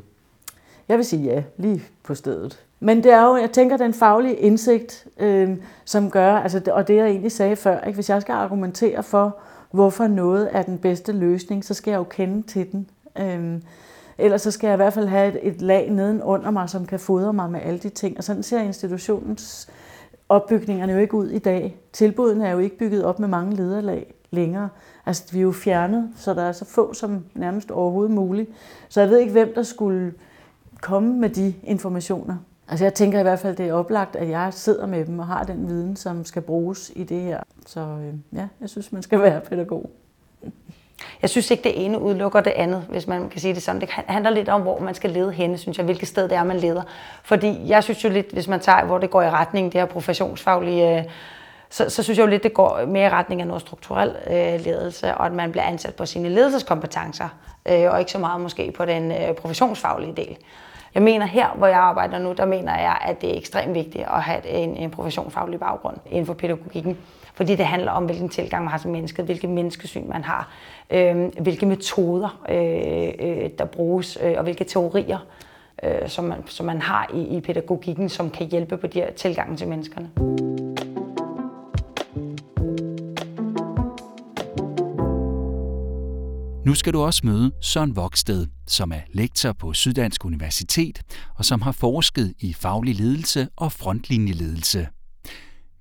Jeg 0.88 0.96
vil 0.96 1.05
sige 1.05 1.23
ja, 1.23 1.43
lige 1.56 1.82
på 2.02 2.14
stedet. 2.14 2.64
Men 2.81 3.02
det 3.02 3.12
er 3.12 3.25
jo, 3.26 3.37
jeg 3.37 3.50
tænker, 3.50 3.76
den 3.76 3.94
faglige 3.94 4.37
indsigt, 4.37 5.06
øh, 5.19 5.56
som 5.85 6.11
gør, 6.11 6.32
altså, 6.32 6.62
og 6.73 6.88
det 6.88 6.96
jeg 6.96 7.06
egentlig 7.06 7.32
sagde 7.32 7.56
før, 7.56 7.81
ikke? 7.81 7.94
hvis 7.94 8.11
jeg 8.11 8.23
skal 8.23 8.32
argumentere 8.32 9.02
for, 9.02 9.37
hvorfor 9.70 10.06
noget 10.06 10.49
er 10.52 10.62
den 10.62 10.79
bedste 10.79 11.12
løsning, 11.12 11.64
så 11.64 11.75
skal 11.75 11.90
jeg 11.90 11.99
jo 11.99 12.04
kende 12.04 12.42
til 12.42 12.73
den. 12.73 12.90
Øh, 13.18 13.61
ellers 14.18 14.42
så 14.42 14.50
skal 14.50 14.66
jeg 14.68 14.75
i 14.75 14.76
hvert 14.76 14.92
fald 14.92 15.07
have 15.07 15.28
et, 15.28 15.49
et 15.54 15.62
lag 15.62 15.90
nedenunder 15.90 16.50
mig, 16.50 16.71
som 16.71 16.87
kan 16.87 17.00
fodre 17.00 17.33
mig 17.33 17.50
med 17.50 17.61
alle 17.62 17.78
de 17.78 17.88
ting. 17.88 18.18
Og 18.18 18.25
sådan 18.25 18.42
ser 18.42 18.61
institutionens 18.61 19.68
opbygningerne 20.28 20.92
jo 20.92 20.99
ikke 20.99 21.14
ud 21.14 21.28
i 21.28 21.38
dag. 21.38 21.76
Tilbudene 21.92 22.47
er 22.47 22.52
jo 22.52 22.59
ikke 22.59 22.78
bygget 22.78 23.04
op 23.04 23.18
med 23.18 23.28
mange 23.28 23.57
lederlag 23.57 24.14
længere. 24.30 24.68
Altså, 25.07 25.25
vi 25.33 25.38
er 25.38 25.42
jo 25.42 25.52
fjernet, 25.52 26.11
så 26.16 26.35
der 26.35 26.42
er 26.42 26.52
så 26.52 26.64
få 26.64 26.95
som 26.95 27.25
nærmest 27.35 27.71
overhovedet 27.71 28.14
muligt. 28.14 28.50
Så 28.88 29.00
jeg 29.00 29.11
ved 29.11 29.18
ikke, 29.18 29.33
hvem 29.33 29.52
der 29.54 29.62
skulle 29.62 30.12
komme 30.80 31.12
med 31.12 31.28
de 31.28 31.54
informationer. 31.62 32.37
Altså 32.68 32.85
jeg 32.85 32.94
tænker 32.94 33.20
i 33.20 33.23
hvert 33.23 33.38
fald, 33.38 33.56
det 33.56 33.68
er 33.68 33.73
oplagt, 33.73 34.16
at 34.16 34.28
jeg 34.28 34.49
sidder 34.54 34.87
med 34.87 35.06
dem 35.06 35.18
og 35.18 35.26
har 35.26 35.44
den 35.44 35.68
viden, 35.68 35.97
som 35.97 36.25
skal 36.25 36.42
bruges 36.42 36.92
i 36.94 37.04
det 37.04 37.20
her. 37.20 37.40
Så 37.66 37.80
øh, 37.80 38.38
ja, 38.38 38.49
jeg 38.61 38.68
synes, 38.68 38.92
man 38.92 39.02
skal 39.02 39.23
være 39.23 39.40
pædagog. 39.40 39.90
Jeg 41.23 41.30
synes 41.30 41.50
ikke, 41.50 41.64
det 41.64 41.85
ene 41.85 42.00
udelukker 42.00 42.40
det 42.40 42.50
andet, 42.50 42.82
hvis 42.88 43.06
man 43.06 43.28
kan 43.28 43.40
sige 43.40 43.54
det 43.54 43.62
sådan. 43.62 43.80
Det 43.80 43.88
handler 43.90 44.30
lidt 44.30 44.49
om, 44.49 44.62
hvor 44.62 44.80
man 44.80 44.94
skal 44.94 45.11
lede 45.11 45.32
henne, 45.32 45.58
synes 45.58 45.78
jeg, 45.78 45.85
hvilket 45.85 46.08
sted 46.08 46.28
det 46.28 46.37
er, 46.37 46.44
man 46.44 46.56
leder. 46.56 46.82
Fordi 47.25 47.68
jeg 47.68 47.85
synes 47.85 48.04
jo 48.04 48.08
lidt, 48.08 48.32
hvis 48.32 48.49
man 48.49 48.61
tager, 48.61 48.85
hvor 48.85 48.99
det 48.99 49.11
går 49.11 49.23
i 49.23 49.30
retning, 49.30 49.73
det 49.73 49.80
her 49.80 49.87
professionsfaglige, 49.87 50.99
øh, 50.99 51.04
så, 51.70 51.90
så 51.90 52.02
synes 52.02 52.18
jeg 52.18 52.25
jo 52.25 52.30
lidt, 52.30 52.42
det 52.42 52.54
går 52.54 52.87
mere 52.87 53.06
i 53.06 53.11
retning 53.11 53.40
af 53.40 53.47
noget 53.47 53.61
strukturel 53.62 54.16
øh, 54.26 54.64
ledelse, 54.64 55.14
og 55.14 55.26
at 55.26 55.32
man 55.32 55.50
bliver 55.50 55.64
ansat 55.64 55.94
på 55.94 56.06
sine 56.06 56.28
ledelseskompetencer, 56.28 57.28
øh, 57.68 57.90
og 57.90 57.99
ikke 58.00 58.12
så 58.12 58.18
meget 58.18 58.40
måske 58.40 58.73
på 58.76 58.85
den 58.85 59.12
øh, 59.12 59.35
professionsfaglige 59.35 60.12
del. 60.16 60.37
Jeg 60.95 61.02
mener 61.02 61.26
her, 61.26 61.49
hvor 61.57 61.66
jeg 61.66 61.78
arbejder 61.78 62.18
nu, 62.18 62.33
der 62.33 62.45
mener 62.45 62.78
jeg, 62.78 62.99
at 63.07 63.21
det 63.21 63.30
er 63.35 63.38
ekstremt 63.38 63.75
vigtigt 63.75 64.04
at 64.04 64.23
have 64.23 64.47
en, 64.47 64.76
en 64.76 64.90
professionsfaglig 64.90 65.61
baggrund 65.61 65.97
inden 66.11 66.26
for 66.26 66.35
pædagogikken. 66.35 66.99
Fordi 67.35 67.54
det 67.54 67.66
handler 67.66 67.92
om, 67.92 68.04
hvilken 68.04 68.28
tilgang 68.28 68.64
man 68.64 68.71
har 68.71 68.78
til 68.78 68.90
mennesket, 68.90 69.25
hvilket 69.25 69.50
menneskesyn 69.50 70.09
man 70.09 70.25
har, 70.25 70.52
øh, 70.90 71.16
hvilke 71.40 71.66
metoder, 71.66 72.40
øh, 72.49 73.28
øh, 73.28 73.50
der 73.59 73.64
bruges, 73.64 74.18
øh, 74.23 74.35
og 74.37 74.42
hvilke 74.42 74.64
teorier, 74.64 75.18
øh, 75.83 76.09
som, 76.09 76.25
man, 76.25 76.47
som 76.47 76.66
man 76.66 76.83
har 76.83 77.11
i, 77.14 77.37
i 77.37 77.40
pædagogikken, 77.40 78.09
som 78.09 78.30
kan 78.30 78.47
hjælpe 78.47 78.76
på 78.76 78.87
de 78.87 79.00
her 79.00 79.11
tilgangen 79.11 79.57
til 79.57 79.68
menneskerne. 79.68 80.11
Nu 86.69 86.75
skal 86.75 86.93
du 86.93 87.03
også 87.03 87.21
møde 87.25 87.53
Søren 87.61 87.97
Voksted, 87.97 88.47
som 88.67 88.93
er 88.93 89.01
lektor 89.13 89.53
på 89.53 89.73
Syddansk 89.73 90.25
Universitet 90.25 91.03
og 91.37 91.45
som 91.45 91.63
har 91.63 91.73
forsket 91.73 92.35
i 92.41 92.53
faglig 92.53 92.95
ledelse 92.95 93.49
og 93.57 93.73
frontlinjeledelse. 93.73 94.89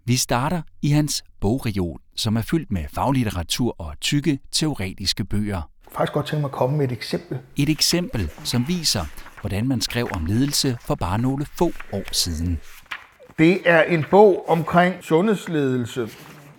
Vi 0.06 0.16
starter 0.16 0.62
i 0.82 0.90
hans 0.90 1.24
bogreol, 1.42 2.00
som 2.16 2.36
er 2.36 2.42
fyldt 2.42 2.72
med 2.72 2.86
faglitteratur 2.94 3.76
og 3.78 4.00
tykke 4.02 4.40
teoretiske 4.52 5.26
bøger. 5.26 5.56
Jeg 5.56 5.92
faktisk 5.92 6.14
godt 6.14 6.26
tænke 6.26 6.42
mig 6.42 6.48
at 6.48 6.52
komme 6.52 6.78
med 6.78 6.86
et 6.86 6.92
eksempel. 6.92 7.38
Et 7.56 7.70
eksempel, 7.70 8.32
som 8.44 8.68
viser, 8.68 9.06
hvordan 9.42 9.68
man 9.68 9.82
skrev 9.82 10.08
om 10.12 10.26
ledelse 10.26 10.78
for 10.82 10.96
bare 10.96 11.20
nogle 11.20 11.46
få 11.46 11.72
år 11.94 12.14
siden. 12.14 12.60
Det 13.40 13.62
er 13.66 13.84
en 13.84 14.06
bog 14.12 14.50
omkring 14.50 14.96
sundhedsledelse. 15.02 16.10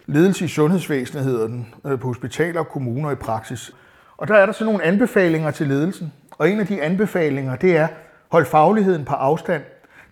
Ledelse 0.07 0.45
i 0.45 0.49
sundhedsvæsenet 0.49 1.25
hedder 1.25 1.47
den, 1.47 1.67
øh, 1.87 2.01
på 2.01 2.07
hospitaler, 2.07 2.63
kommuner 2.63 3.11
i 3.11 3.15
praksis. 3.15 3.73
Og 4.19 4.29
der 4.29 4.35
er 4.35 4.47
der 4.47 4.53
så 4.53 4.65
nogle 4.65 4.83
anbefalinger 4.83 5.51
til 5.51 5.67
ledelsen. 5.67 6.13
Og 6.31 6.51
en 6.51 6.61
af 6.61 6.67
de 6.67 6.83
anbefalinger, 6.83 7.57
det 7.57 7.77
er, 7.77 7.89
hold 8.29 8.47
fagligheden 8.47 9.05
på 9.05 9.15
afstand. 9.15 9.63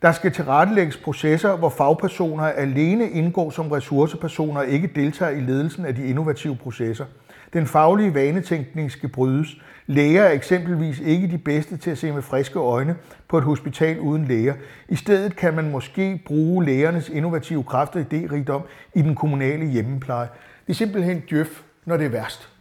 Der 0.03 0.13
skal 0.13 0.33
tilrettelægges 0.33 0.97
processer, 0.97 1.57
hvor 1.57 1.69
fagpersoner 1.69 2.45
alene 2.45 3.11
indgår 3.11 3.51
som 3.51 3.71
ressourcepersoner 3.71 4.61
og 4.61 4.67
ikke 4.67 4.91
deltager 4.95 5.33
i 5.33 5.41
ledelsen 5.41 5.87
af 5.87 5.95
de 5.95 6.07
innovative 6.07 6.57
processer. 6.57 7.05
Den 7.53 7.67
faglige 7.67 8.15
vanetænkning 8.15 8.91
skal 8.91 9.09
brydes. 9.09 9.49
Læger 9.87 10.23
er 10.23 10.33
eksempelvis 10.33 11.01
ikke 11.01 11.29
de 11.29 11.39
bedste 11.39 11.77
til 11.77 11.91
at 11.91 11.99
se 11.99 12.13
med 12.13 12.23
friske 12.23 12.59
øjne 12.59 12.97
på 13.29 13.39
et 13.39 13.45
hospital 13.45 14.01
uden 14.01 14.25
læger. 14.25 14.55
I 14.89 14.97
stedet 14.97 15.37
kan 15.37 15.55
man 15.55 15.71
måske 15.71 16.23
bruge 16.27 16.65
lægernes 16.65 17.09
innovative 17.09 17.65
kræfter 17.65 18.01
og 18.01 18.07
idérigdom 18.13 18.63
i 18.95 19.03
den 19.03 19.15
kommunale 19.15 19.67
hjemmepleje. 19.67 20.29
Det 20.67 20.73
er 20.73 20.77
simpelthen 20.77 21.23
djøf, 21.31 21.63
når 21.85 21.97
det 21.97 22.07
er 22.07 22.11
værst. 22.11 22.56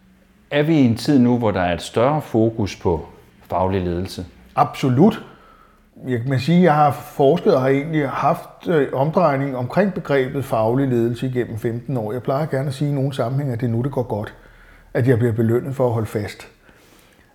Er 0.51 0.63
vi 0.63 0.73
i 0.73 0.85
en 0.85 0.95
tid 0.95 1.19
nu, 1.19 1.37
hvor 1.37 1.51
der 1.51 1.61
er 1.61 1.73
et 1.73 1.81
større 1.81 2.21
fokus 2.21 2.75
på 2.75 3.05
faglig 3.49 3.81
ledelse? 3.81 4.25
Absolut. 4.55 5.23
Jeg 6.07 6.21
kan 6.21 6.39
sige, 6.39 6.57
at 6.57 6.63
jeg 6.63 6.75
har 6.75 6.91
forsket 6.91 7.55
og 7.55 7.61
har 7.61 7.67
egentlig 7.67 8.09
haft 8.09 8.67
øh, 8.67 8.87
omdrejning 8.93 9.57
omkring 9.57 9.93
begrebet 9.93 10.45
faglig 10.45 10.87
ledelse 10.87 11.27
igennem 11.27 11.57
15 11.57 11.97
år. 11.97 12.11
Jeg 12.11 12.23
plejer 12.23 12.45
gerne 12.45 12.67
at 12.67 12.73
sige 12.73 12.91
i 12.91 12.93
nogle 12.93 13.13
sammenhænge, 13.13 13.53
at 13.53 13.61
det 13.61 13.67
er 13.67 13.71
nu, 13.71 13.81
det 13.81 13.91
går 13.91 14.03
godt, 14.03 14.33
at 14.93 15.07
jeg 15.07 15.17
bliver 15.17 15.33
belønnet 15.33 15.75
for 15.75 15.87
at 15.87 15.93
holde 15.93 16.07
fast. 16.07 16.47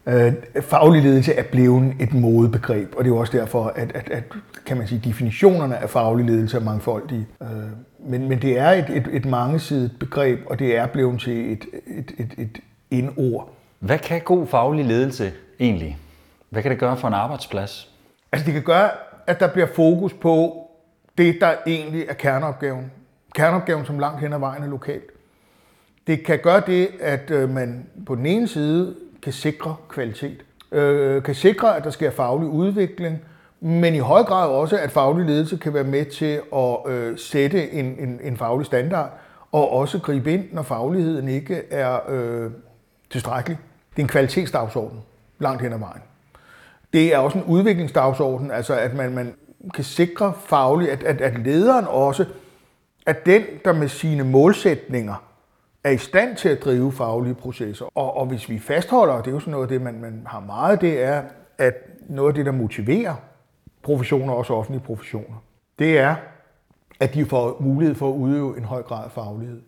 Øh, 0.06 0.32
faglig 0.60 1.02
ledelse 1.02 1.34
er 1.34 1.42
blevet 1.42 1.94
et 2.00 2.14
modebegreb, 2.14 2.94
og 2.96 3.04
det 3.04 3.10
er 3.10 3.14
jo 3.14 3.20
også 3.20 3.38
derfor, 3.38 3.72
at, 3.76 3.92
at, 3.94 4.10
at 4.10 4.24
kan 4.66 4.76
man 4.76 4.86
sige, 4.86 5.00
definitionerne 5.04 5.76
af 5.76 5.90
faglig 5.90 6.26
ledelse 6.26 6.56
er 6.56 6.60
mangfoldige. 6.60 7.26
Øh, 7.42 7.48
men, 8.06 8.28
men 8.28 8.42
det 8.42 8.58
er 8.58 8.70
et, 8.70 8.90
et, 8.90 9.08
et 9.12 9.26
mangesidigt 9.26 9.98
begreb, 9.98 10.40
og 10.46 10.58
det 10.58 10.76
er 10.76 10.86
blevet 10.86 11.20
til 11.20 11.52
et, 11.52 11.64
et, 11.86 12.12
et, 12.18 12.34
et 12.38 12.60
indord. 12.90 13.50
Hvad 13.78 13.98
kan 13.98 14.20
god 14.20 14.46
faglig 14.46 14.84
ledelse 14.84 15.32
egentlig? 15.60 15.98
Hvad 16.50 16.62
kan 16.62 16.70
det 16.70 16.80
gøre 16.80 16.96
for 16.96 17.08
en 17.08 17.14
arbejdsplads? 17.14 17.90
Altså 18.32 18.46
det 18.46 18.54
kan 18.54 18.62
gøre, 18.62 18.90
at 19.26 19.40
der 19.40 19.52
bliver 19.52 19.66
fokus 19.74 20.12
på 20.12 20.66
det, 21.18 21.36
der 21.40 21.54
egentlig 21.66 22.04
er 22.08 22.14
kerneopgaven. 22.14 22.90
Kerneopgaven, 23.34 23.86
som 23.86 23.98
langt 23.98 24.20
hen 24.20 24.32
ad 24.32 24.38
vejen 24.38 24.62
er 24.62 24.68
lokalt. 24.68 25.10
Det 26.06 26.24
kan 26.24 26.38
gøre 26.42 26.62
det, 26.66 26.88
at 27.00 27.30
øh, 27.30 27.50
man 27.50 27.86
på 28.06 28.14
den 28.14 28.26
ene 28.26 28.48
side 28.48 28.94
kan 29.22 29.32
sikre 29.32 29.76
kvalitet, 29.88 30.44
øh, 30.72 31.22
kan 31.22 31.34
sikre, 31.34 31.76
at 31.76 31.84
der 31.84 31.90
sker 31.90 32.10
faglig 32.10 32.48
udvikling, 32.48 33.18
men 33.60 33.94
i 33.94 33.98
høj 33.98 34.22
grad 34.22 34.48
også, 34.48 34.78
at 34.78 34.90
faglig 34.90 35.26
ledelse 35.26 35.56
kan 35.56 35.74
være 35.74 35.84
med 35.84 36.04
til 36.04 36.40
at 36.56 36.92
øh, 36.92 37.18
sætte 37.18 37.70
en, 37.72 37.84
en, 37.84 38.20
en 38.22 38.36
faglig 38.36 38.66
standard, 38.66 39.10
og 39.52 39.70
også 39.70 39.98
gribe 39.98 40.32
ind, 40.32 40.44
når 40.52 40.62
fagligheden 40.62 41.28
ikke 41.28 41.62
er 41.70 41.98
øh, 42.08 42.50
tilstrækkelig. 43.10 43.58
Det 43.90 43.98
er 43.98 44.02
en 44.02 44.08
kvalitetsdagsorden 44.08 45.00
langt 45.38 45.62
hen 45.62 45.72
ad 45.72 45.78
vejen. 45.78 46.02
Det 46.92 47.14
er 47.14 47.18
også 47.18 47.38
en 47.38 47.44
udviklingsdagsorden, 47.44 48.50
altså 48.50 48.74
at 48.74 48.94
man, 48.94 49.14
man 49.14 49.34
kan 49.74 49.84
sikre 49.84 50.32
fagligt, 50.44 50.90
at, 50.90 51.02
at, 51.02 51.20
at 51.20 51.40
lederen 51.40 51.86
også, 51.88 52.24
at 53.06 53.26
den, 53.26 53.42
der 53.64 53.72
med 53.72 53.88
sine 53.88 54.24
målsætninger 54.24 55.24
er 55.84 55.90
i 55.90 55.98
stand 55.98 56.36
til 56.36 56.48
at 56.48 56.64
drive 56.64 56.92
faglige 56.92 57.34
processer. 57.34 57.98
Og, 57.98 58.16
og 58.16 58.26
hvis 58.26 58.48
vi 58.48 58.58
fastholder, 58.58 59.14
og 59.14 59.24
det 59.24 59.30
er 59.30 59.34
jo 59.34 59.40
sådan 59.40 59.50
noget 59.50 59.64
af 59.64 59.68
det, 59.68 59.82
man, 59.82 60.00
man 60.00 60.22
har 60.26 60.40
meget, 60.40 60.80
det 60.80 61.02
er, 61.02 61.22
at 61.58 61.74
noget 62.08 62.30
af 62.30 62.34
det, 62.34 62.46
der 62.46 62.52
motiverer 62.52 63.14
professioner, 63.82 64.32
også 64.32 64.54
offentlige 64.54 64.84
professioner, 64.84 65.36
det 65.78 65.98
er, 65.98 66.16
at 67.00 67.14
de 67.14 67.26
får 67.26 67.56
mulighed 67.60 67.94
for 67.94 68.08
at 68.08 68.16
udøve 68.16 68.58
en 68.58 68.64
høj 68.64 68.82
grad 68.82 69.04
af 69.04 69.10
faglighed. 69.10 69.60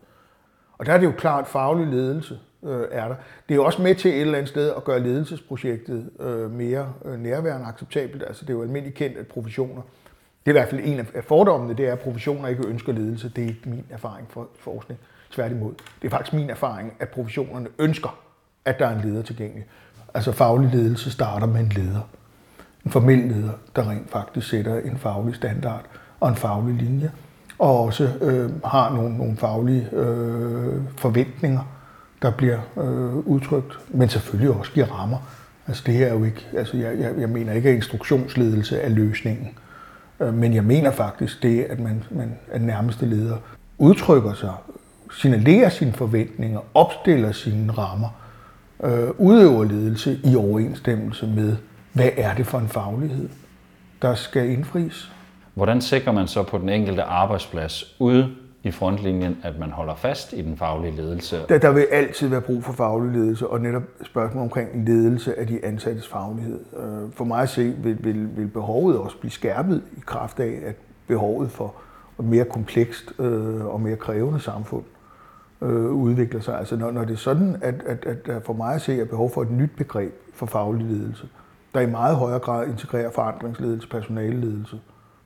Og 0.79 0.87
der 0.87 0.93
er 0.93 0.99
det 0.99 1.07
jo 1.07 1.13
klart, 1.19 1.47
faglig 1.47 1.87
ledelse 1.87 2.39
øh, 2.63 2.85
er 2.91 3.09
der. 3.09 3.15
Det 3.49 3.55
er 3.55 3.55
jo 3.55 3.65
også 3.65 3.83
med 3.83 3.95
til 3.95 4.11
et 4.11 4.21
eller 4.21 4.35
andet 4.35 4.49
sted 4.49 4.73
at 4.77 4.85
gøre 4.85 5.01
ledelsesprojektet 5.01 6.11
øh, 6.21 6.51
mere 6.51 6.93
øh, 7.05 7.21
nærværende 7.21 7.67
acceptabelt. 7.67 8.23
Altså 8.23 8.45
det 8.45 8.51
er 8.51 8.55
jo 8.55 8.63
almindeligt 8.63 8.97
kendt, 8.97 9.19
at 9.19 9.27
professioner, 9.27 9.83
det 10.47 10.51
er 10.51 10.51
i 10.51 10.59
hvert 10.59 10.69
fald 10.69 10.81
en 10.85 11.07
af 11.15 11.25
fordommene, 11.25 11.75
det 11.77 11.89
er, 11.89 11.93
at 11.93 11.99
professioner 11.99 12.49
ikke 12.49 12.67
ønsker 12.67 12.93
ledelse. 12.93 13.33
Det 13.37 13.45
er 13.45 13.49
ikke 13.49 13.61
min 13.65 13.85
erfaring 13.91 14.27
for 14.31 14.49
forskning. 14.59 15.01
Tværtimod. 15.31 15.73
Det 16.03 16.07
er 16.07 16.11
faktisk 16.11 16.33
min 16.33 16.51
erfaring, 16.51 16.95
at 17.01 17.09
professionerne 17.09 17.69
ønsker, 17.79 18.19
at 18.65 18.79
der 18.79 18.87
er 18.87 18.99
en 18.99 19.11
leder 19.11 19.23
tilgængelig. 19.23 19.67
Altså 20.15 20.33
faglig 20.33 20.71
ledelse 20.71 21.11
starter 21.11 21.47
med 21.47 21.61
en 21.61 21.69
leder. 21.69 22.09
En 22.85 22.91
formel 22.91 23.19
leder, 23.19 23.53
der 23.77 23.91
rent 23.91 24.11
faktisk 24.11 24.49
sætter 24.49 24.81
en 24.81 24.99
faglig 24.99 25.35
standard 25.35 25.85
og 26.21 26.29
en 26.29 26.37
faglig 26.37 26.75
linje, 26.75 27.13
og 27.59 27.85
også 27.85 28.11
øh, 28.21 28.51
har 28.65 28.95
nogle, 28.95 29.19
nogle 29.19 29.37
faglige 29.37 29.89
øh, 29.93 30.83
forventninger, 30.97 31.61
der 32.23 32.31
bliver 32.31 32.59
øh, 32.77 33.17
udtrykt, 33.17 33.79
men 33.89 34.09
selvfølgelig 34.09 34.51
også 34.51 34.73
giver 34.73 34.87
rammer. 34.87 35.19
Altså 35.67 35.83
det 35.87 35.95
her 35.95 36.07
er 36.07 36.13
jo 36.13 36.25
ikke, 36.25 36.47
altså 36.57 36.77
jeg, 36.77 36.99
jeg, 36.99 37.13
jeg 37.19 37.29
mener 37.29 37.53
ikke, 37.53 37.69
at 37.69 37.75
instruktionsledelse 37.75 38.79
er 38.79 38.89
løsningen, 38.89 39.49
øh, 40.21 40.35
men 40.35 40.55
jeg 40.55 40.65
mener 40.65 40.91
faktisk 40.91 41.43
det, 41.43 41.63
at 41.63 41.81
man, 41.81 42.05
man 42.11 42.35
at 42.51 42.63
nærmeste 42.63 43.07
leder 43.07 43.37
udtrykker 43.79 44.35
sig, 44.35 44.53
signalerer 45.13 45.69
sine 45.69 45.93
forventninger, 45.93 46.61
opstiller 46.75 47.33
sine 47.33 47.73
rammer, 47.73 48.09
øh, 48.85 49.09
udøver 49.19 49.65
ledelse 49.65 50.21
i 50.25 50.37
overensstemmelse 50.37 51.27
med, 51.27 51.57
hvad 51.93 52.11
er 52.17 52.35
det 52.35 52.47
for 52.47 52.59
en 52.59 52.69
faglighed, 52.69 53.29
der 54.03 54.15
skal 54.15 54.51
indfries. 54.51 55.13
Hvordan 55.55 55.81
sikrer 55.81 56.13
man 56.13 56.29
så 56.29 56.43
på 56.43 56.59
den 56.59 56.69
enkelte 56.69 57.03
arbejdsplads 57.03 57.97
ude 57.99 58.31
i 58.65 58.71
frontlinjen, 58.71 59.39
at 59.43 59.59
man 59.59 59.71
holder 59.71 59.95
fast 59.95 60.33
i 60.33 60.43
den 60.43 60.57
faglige 60.57 60.97
ledelse? 60.97 61.41
Der, 61.49 61.59
der 61.59 61.73
vil 61.73 61.87
altid 61.91 62.29
være 62.29 62.41
brug 62.41 62.65
for 62.65 62.73
faglig 62.73 63.13
ledelse, 63.13 63.49
og 63.49 63.61
netop 63.61 63.83
spørgsmål 64.05 64.43
omkring 64.43 64.85
ledelse 64.85 65.39
af 65.39 65.47
de 65.47 65.65
ansattes 65.65 66.09
faglighed. 66.09 66.61
Øh, 66.77 67.13
for 67.13 67.25
mig 67.25 67.43
at 67.43 67.49
se 67.49 67.75
vil, 67.79 68.05
vil, 68.05 68.37
vil 68.37 68.49
behovet 68.49 68.99
også 68.99 69.17
blive 69.19 69.31
skærpet 69.31 69.83
i 69.97 70.01
kraft 70.07 70.41
af, 70.41 70.59
at 70.65 70.77
behovet 71.07 71.51
for 71.51 71.75
et 72.19 72.25
mere 72.25 72.45
komplekst 72.45 73.13
øh, 73.19 73.67
og 73.67 73.81
mere 73.81 73.97
krævende 73.97 74.41
samfund 74.41 74.85
øh, 75.63 75.91
udvikler 75.91 76.41
sig. 76.41 76.59
Altså 76.59 76.77
når, 76.77 76.91
når 76.91 77.05
det 77.05 77.13
er 77.13 77.17
sådan, 77.17 77.57
at, 77.63 77.75
at, 77.87 78.07
at 78.07 78.27
der 78.27 78.41
for 78.41 78.53
mig 78.53 78.75
at 78.75 78.81
se 78.81 79.01
er 79.01 79.05
behov 79.05 79.31
for 79.31 79.43
et 79.43 79.51
nyt 79.51 79.71
begreb 79.77 80.13
for 80.35 80.47
faglig 80.47 80.87
ledelse, 80.87 81.29
der 81.75 81.81
i 81.81 81.87
meget 81.87 82.17
højere 82.17 82.39
grad 82.39 82.67
integrerer 82.69 83.11
forandringsledelse, 83.11 83.89
personaleledelse, 83.89 84.81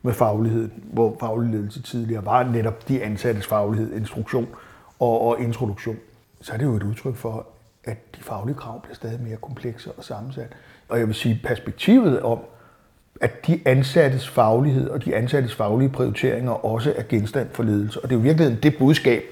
med 0.06 0.14
fagligheden, 0.14 0.72
hvor 0.92 1.16
faglig 1.20 1.50
ledelse 1.50 1.82
tidligere 1.82 2.24
var 2.24 2.42
netop 2.42 2.88
de 2.88 3.02
ansattes 3.02 3.46
faglighed, 3.46 3.92
instruktion 3.92 4.46
og, 5.00 5.20
og 5.20 5.40
introduktion, 5.40 5.96
så 6.40 6.52
er 6.52 6.56
det 6.56 6.64
jo 6.64 6.76
et 6.76 6.82
udtryk 6.82 7.16
for, 7.16 7.46
at 7.84 8.16
de 8.16 8.22
faglige 8.22 8.56
krav 8.56 8.82
bliver 8.82 8.94
stadig 8.94 9.20
mere 9.20 9.36
komplekse 9.36 9.92
og 9.92 10.04
sammensat. 10.04 10.52
Og 10.88 10.98
jeg 10.98 11.06
vil 11.06 11.14
sige, 11.14 11.40
perspektivet 11.44 12.20
om, 12.22 12.38
at 13.20 13.46
de 13.46 13.60
ansattes 13.64 14.28
faglighed 14.28 14.88
og 14.90 15.04
de 15.04 15.14
ansattes 15.14 15.54
faglige 15.54 15.88
prioriteringer 15.88 16.52
også 16.52 16.94
er 16.96 17.02
genstand 17.08 17.48
for 17.52 17.62
ledelse. 17.62 18.00
Og 18.00 18.08
det 18.08 18.14
er 18.14 18.18
jo 18.18 18.22
virkelig 18.22 18.62
det 18.62 18.78
budskab, 18.78 19.22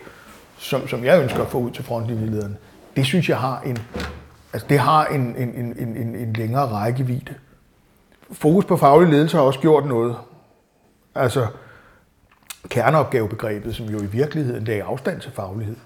som, 0.58 0.88
som 0.88 1.04
jeg 1.04 1.22
ønsker 1.22 1.42
at 1.42 1.48
få 1.48 1.58
ud 1.58 1.70
til 1.70 1.84
frontlinjelederne. 1.84 2.56
Det 2.96 3.06
synes 3.06 3.28
jeg 3.28 3.38
har 3.38 3.60
en, 3.60 3.78
altså 4.52 4.66
det 4.68 4.78
har 4.78 5.06
en, 5.06 5.36
en, 5.36 5.48
en, 5.54 5.96
en, 5.96 6.14
en 6.16 6.32
længere 6.32 6.66
rækkevidde. 6.66 7.34
Fokus 8.32 8.64
på 8.64 8.76
faglig 8.76 9.08
ledelse 9.08 9.36
har 9.36 9.44
også 9.44 9.60
gjort 9.60 9.86
noget. 9.86 10.16
Altså 11.14 11.46
kerneopgavebegrebet, 12.68 13.76
som 13.76 13.86
jo 13.86 13.98
i 13.98 14.06
virkeligheden 14.06 14.64
lagde 14.64 14.82
afstand 14.82 15.20
til 15.20 15.32
faglighed, 15.32 15.76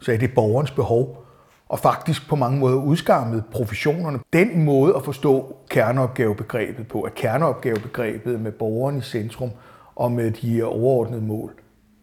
så 0.00 0.12
er 0.12 0.16
det 0.16 0.34
borgerens 0.34 0.70
behov, 0.70 1.24
og 1.68 1.78
faktisk 1.78 2.28
på 2.28 2.36
mange 2.36 2.58
måder 2.58 2.76
udskammet 2.76 3.44
professionerne. 3.52 4.18
Den 4.32 4.64
måde 4.64 4.96
at 4.96 5.04
forstå 5.04 5.56
kerneopgavebegrebet 5.70 6.88
på, 6.88 7.02
at 7.02 7.14
kerneopgavebegrebet 7.14 8.40
med 8.40 8.52
borgeren 8.52 8.98
i 8.98 9.00
centrum 9.00 9.50
og 9.96 10.12
med 10.12 10.30
de 10.30 10.64
overordnede 10.64 11.22
mål, 11.22 11.52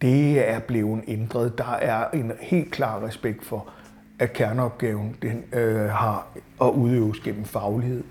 det 0.02 0.48
er 0.48 0.58
blevet 0.58 1.02
ændret. 1.08 1.58
Der 1.58 1.72
er 1.72 2.10
en 2.10 2.32
helt 2.40 2.72
klar 2.72 3.06
respekt 3.06 3.44
for, 3.44 3.66
at 4.18 4.32
kerneopgaven 4.32 5.16
den, 5.22 5.44
øh, 5.52 5.88
har 5.88 6.26
at 6.60 6.68
udøves 6.68 7.20
gennem 7.20 7.44
faglighed. 7.44 8.02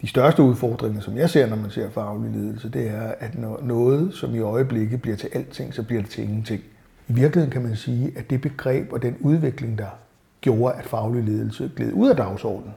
De 0.00 0.06
største 0.06 0.42
udfordringer, 0.42 1.00
som 1.00 1.16
jeg 1.16 1.30
ser, 1.30 1.46
når 1.46 1.56
man 1.56 1.70
ser 1.70 1.90
faglig 1.90 2.30
ledelse, 2.30 2.68
det 2.68 2.88
er, 2.88 3.14
at 3.18 3.38
når 3.38 3.60
noget, 3.62 4.14
som 4.14 4.34
i 4.34 4.38
øjeblikket 4.38 5.02
bliver 5.02 5.16
til 5.16 5.30
alting, 5.32 5.74
så 5.74 5.82
bliver 5.82 6.02
det 6.02 6.10
til 6.10 6.24
ingenting. 6.24 6.62
I 7.08 7.12
virkeligheden 7.12 7.52
kan 7.52 7.62
man 7.62 7.76
sige, 7.76 8.12
at 8.16 8.30
det 8.30 8.40
begreb 8.40 8.92
og 8.92 9.02
den 9.02 9.16
udvikling, 9.20 9.78
der 9.78 9.98
gjorde, 10.40 10.74
at 10.74 10.86
faglig 10.86 11.24
ledelse 11.24 11.70
gled 11.76 11.92
ud 11.92 12.08
af 12.08 12.16
dagsordenen, 12.16 12.74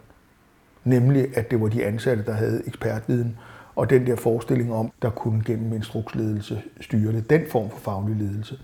nemlig 0.83 1.37
at 1.37 1.51
det 1.51 1.61
var 1.61 1.67
de 1.67 1.85
ansatte, 1.85 2.25
der 2.25 2.33
havde 2.33 2.61
ekspertviden, 2.67 3.37
og 3.75 3.89
den 3.89 4.07
der 4.07 4.15
forestilling 4.15 4.73
om, 4.73 4.91
der 5.01 5.09
kunne 5.09 5.43
gennem 5.45 5.73
instruksledelse 5.73 6.61
styre 6.81 7.11
det, 7.11 7.29
den 7.29 7.41
form 7.51 7.69
for 7.69 7.77
faglig 7.77 8.15
ledelse, 8.15 8.59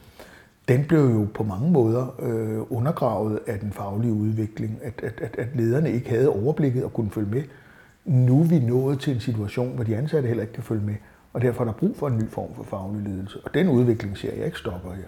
den 0.68 0.86
blev 0.86 1.00
jo 1.00 1.28
på 1.34 1.44
mange 1.44 1.72
måder 1.72 2.16
øh, 2.20 2.78
undergravet 2.78 3.40
af 3.48 3.60
den 3.60 3.72
faglige 3.72 4.14
udvikling, 4.14 4.80
at, 4.84 4.94
at, 5.04 5.22
at, 5.22 5.36
at 5.38 5.48
lederne 5.56 5.92
ikke 5.92 6.10
havde 6.10 6.30
overblikket 6.30 6.84
og 6.84 6.94
kunne 6.94 7.12
følge 7.12 7.30
med. 7.30 7.44
Nu 8.06 8.42
er 8.42 8.44
vi 8.44 8.60
nået 8.60 9.00
til 9.00 9.14
en 9.14 9.20
situation, 9.20 9.76
hvor 9.76 9.84
de 9.84 9.98
ansatte 9.98 10.28
heller 10.28 10.44
ikke 10.44 10.54
kan 10.54 10.64
følge 10.64 10.86
med, 10.86 10.96
og 11.34 11.42
derfor 11.42 11.62
er 11.64 11.66
der 11.66 11.74
brug 11.74 11.96
for 11.98 12.08
en 12.08 12.18
ny 12.18 12.30
form 12.30 12.56
for 12.56 12.64
faglig 12.64 13.04
ledelse. 13.04 13.40
Og 13.46 13.54
den 13.54 13.70
udvikling 13.70 14.18
ser 14.18 14.36
jeg 14.36 14.46
ikke 14.46 14.58
stopper 14.58 14.94
her. 14.94 15.08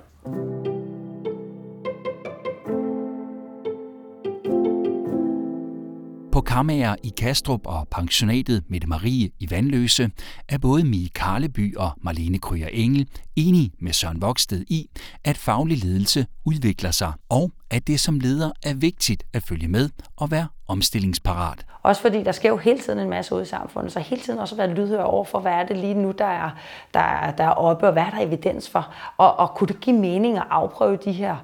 På 6.32 6.42
Kammager 6.42 6.96
i 7.04 7.14
Kastrup 7.18 7.62
og 7.66 7.88
pensionatet 7.92 8.64
Mette 8.70 8.88
Marie 8.88 9.30
i 9.40 9.52
Vandløse 9.52 10.10
er 10.50 10.58
både 10.58 10.84
Mie 10.84 11.10
Karleby 11.10 11.76
og 11.76 11.92
Marlene 12.02 12.40
Kryer 12.40 12.68
Engel 12.68 13.08
enige 13.36 13.72
med 13.80 13.94
Søren 13.94 14.22
Voksted 14.22 14.66
i, 14.68 14.90
at 15.24 15.38
faglig 15.38 15.84
ledelse 15.84 16.26
udvikler 16.46 16.92
sig, 16.92 17.14
og 17.30 17.52
at 17.70 17.88
det 17.88 18.00
som 18.00 18.20
leder 18.20 18.52
er 18.64 18.74
vigtigt 18.74 19.24
at 19.34 19.44
følge 19.44 19.68
med 19.68 19.90
og 20.16 20.32
være 20.32 20.48
omstillingsparat. 20.68 21.66
Også 21.88 22.02
fordi 22.02 22.24
der 22.24 22.32
sker 22.32 22.50
jo 22.50 22.58
hele 22.58 22.80
tiden 22.80 23.00
en 23.00 23.10
masse 23.10 23.36
ud 23.36 23.42
i 23.42 23.46
samfundet, 23.46 23.92
så 23.92 24.00
hele 24.00 24.22
tiden 24.22 24.40
også 24.40 24.56
være 24.56 24.68
lydhør 24.68 25.04
over 25.04 25.24
for, 25.24 25.40
hvad 25.40 25.52
er 25.52 25.64
det 25.64 25.78
lige 25.78 25.94
nu, 25.94 26.12
der 26.12 26.26
er, 26.26 26.50
der 26.94 27.00
er, 27.00 27.32
der 27.32 27.44
er 27.44 27.50
oppe, 27.50 27.88
og 27.88 27.94
hvad 27.94 28.04
er 28.04 28.10
der 28.10 28.20
evidens 28.20 28.70
for, 28.70 28.94
og, 29.18 29.40
og 29.40 29.56
kunne 29.56 29.68
det 29.68 29.80
give 29.80 29.96
mening 29.96 30.38
at 30.38 30.44
afprøve 30.50 30.96
de 30.96 31.12
her 31.12 31.36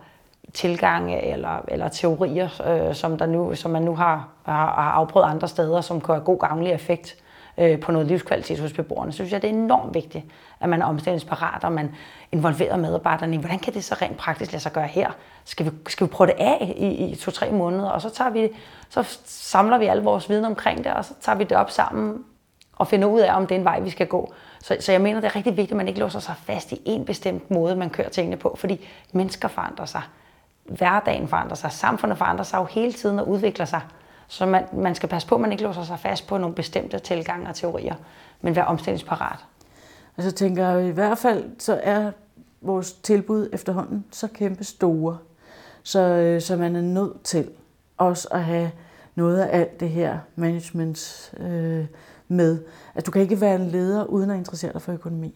tilgange 0.54 1.26
eller, 1.26 1.66
eller 1.68 1.88
teorier, 1.88 2.50
øh, 2.68 2.96
som, 2.96 3.18
der 3.18 3.26
nu, 3.26 3.56
som 3.56 3.72
man 3.72 3.82
nu 3.82 3.96
har, 3.96 4.28
har, 4.44 4.66
har 4.66 4.92
afprøvet 4.92 5.28
andre 5.28 5.48
steder, 5.48 5.82
som 5.82 6.02
kan 6.02 6.16
have 6.16 6.26
god 6.26 6.40
gavnlig 6.40 6.72
effekt? 6.72 7.16
Øh, 7.57 7.79
på 7.79 7.91
noget 7.91 8.07
livskvalitet 8.07 8.60
hos 8.60 8.74
beboerne, 8.74 9.12
så 9.12 9.15
synes 9.15 9.31
jeg, 9.31 9.41
det 9.41 9.50
er 9.50 9.53
enormt 9.53 9.93
vigtigt, 9.93 10.25
at 10.60 10.69
man 10.69 10.81
er 10.81 10.86
omstillingsparat, 10.86 11.63
og 11.63 11.72
man 11.72 11.95
involverer 12.31 12.77
medarbejderne 12.77 13.36
i, 13.36 13.38
hvordan 13.38 13.60
kan 13.60 13.74
det 13.74 13.83
så 13.83 13.95
rent 14.01 14.17
praktisk 14.17 14.51
lade 14.51 14.63
sig 14.63 14.72
gøre 14.72 14.88
her? 14.88 15.12
Skal 15.45 15.65
vi, 15.65 15.72
skal 15.88 16.07
vi 16.07 16.12
prøve 16.12 16.27
det 16.27 16.36
af 16.38 16.74
i, 16.77 16.88
i 16.88 17.15
to-tre 17.15 17.51
måneder, 17.51 17.89
og 17.89 18.01
så, 18.01 18.10
tager 18.10 18.29
vi, 18.29 18.50
så 18.89 19.17
samler 19.25 19.77
vi 19.77 19.86
al 19.86 19.98
vores 19.98 20.29
viden 20.29 20.45
omkring 20.45 20.83
det, 20.83 20.93
og 20.93 21.05
så 21.05 21.13
tager 21.22 21.38
vi 21.38 21.43
det 21.43 21.57
op 21.57 21.72
sammen 21.72 22.24
og 22.75 22.88
finder 22.88 23.07
ud 23.07 23.19
af, 23.19 23.36
om 23.36 23.48
det 23.48 23.55
er 23.55 23.60
en 23.60 23.65
vej, 23.65 23.79
vi 23.79 23.89
skal 23.89 24.07
gå. 24.07 24.33
Så, 24.63 24.77
så 24.79 24.91
jeg 24.91 25.01
mener, 25.01 25.22
det 25.22 25.27
er 25.27 25.36
rigtig 25.36 25.57
vigtigt, 25.57 25.72
at 25.72 25.77
man 25.77 25.88
ikke 25.88 26.00
låser 26.00 26.19
sig 26.19 26.36
fast 26.43 26.72
i 26.72 26.81
en 26.86 27.05
bestemt 27.05 27.51
måde, 27.51 27.75
man 27.75 27.89
kører 27.89 28.10
tingene 28.10 28.38
på, 28.38 28.55
fordi 28.60 28.88
mennesker 29.12 29.48
forandrer 29.48 29.86
sig 29.86 30.01
hverdagen 30.65 31.27
forandrer 31.27 31.55
sig, 31.55 31.72
samfundet 31.72 32.17
forandrer 32.17 32.43
sig 32.43 32.57
jo 32.57 32.63
hele 32.63 32.93
tiden 32.93 33.19
og 33.19 33.27
udvikler 33.27 33.65
sig. 33.65 33.81
Så 34.27 34.46
man, 34.46 34.63
man 34.74 34.96
skal 34.96 35.10
passe 35.10 35.27
på, 35.27 35.36
at 35.36 35.42
man 35.42 35.51
ikke 35.51 35.63
låser 35.63 35.84
sig 35.84 36.00
fast 36.00 36.27
på 36.27 36.38
nogle 36.38 36.56
bestemte 36.56 37.00
tilgange 37.00 37.50
og 37.50 37.56
teorier, 37.56 37.96
men 38.42 38.56
være 38.56 38.65
omstillingsparat. 38.65 39.39
Altså, 40.18 40.30
så 40.30 40.36
tænker 40.36 40.70
jeg 40.70 40.88
i 40.88 40.92
hvert 40.92 41.18
fald, 41.18 41.50
så 41.60 41.80
er 41.84 42.12
vores 42.62 42.94
tilbud 42.94 43.50
efterhånden 43.53 44.06
så 44.12 44.27
kæmpe 44.27 44.63
store, 44.63 45.18
så, 45.84 46.00
øh, 46.00 46.42
så 46.42 46.58
man 46.58 46.75
er 46.75 46.82
nødt 46.82 47.24
til 47.24 47.50
også 47.98 48.27
at 48.32 48.44
have 48.44 48.72
noget 49.15 49.39
af 49.39 49.60
alt 49.60 49.80
det 49.80 49.89
her 49.89 50.20
management 50.36 51.32
øh, 51.38 51.86
med. 52.27 52.60
Altså, 52.96 53.06
du 53.06 53.12
kan 53.12 53.22
ikke 53.22 53.42
være 53.42 53.56
en 53.56 53.68
leder 53.68 54.03
uden 54.03 54.30
at 54.30 54.38
interessere 54.38 54.74
dig 54.74 54.82
for 54.82 54.94
økonomi. 54.94 55.36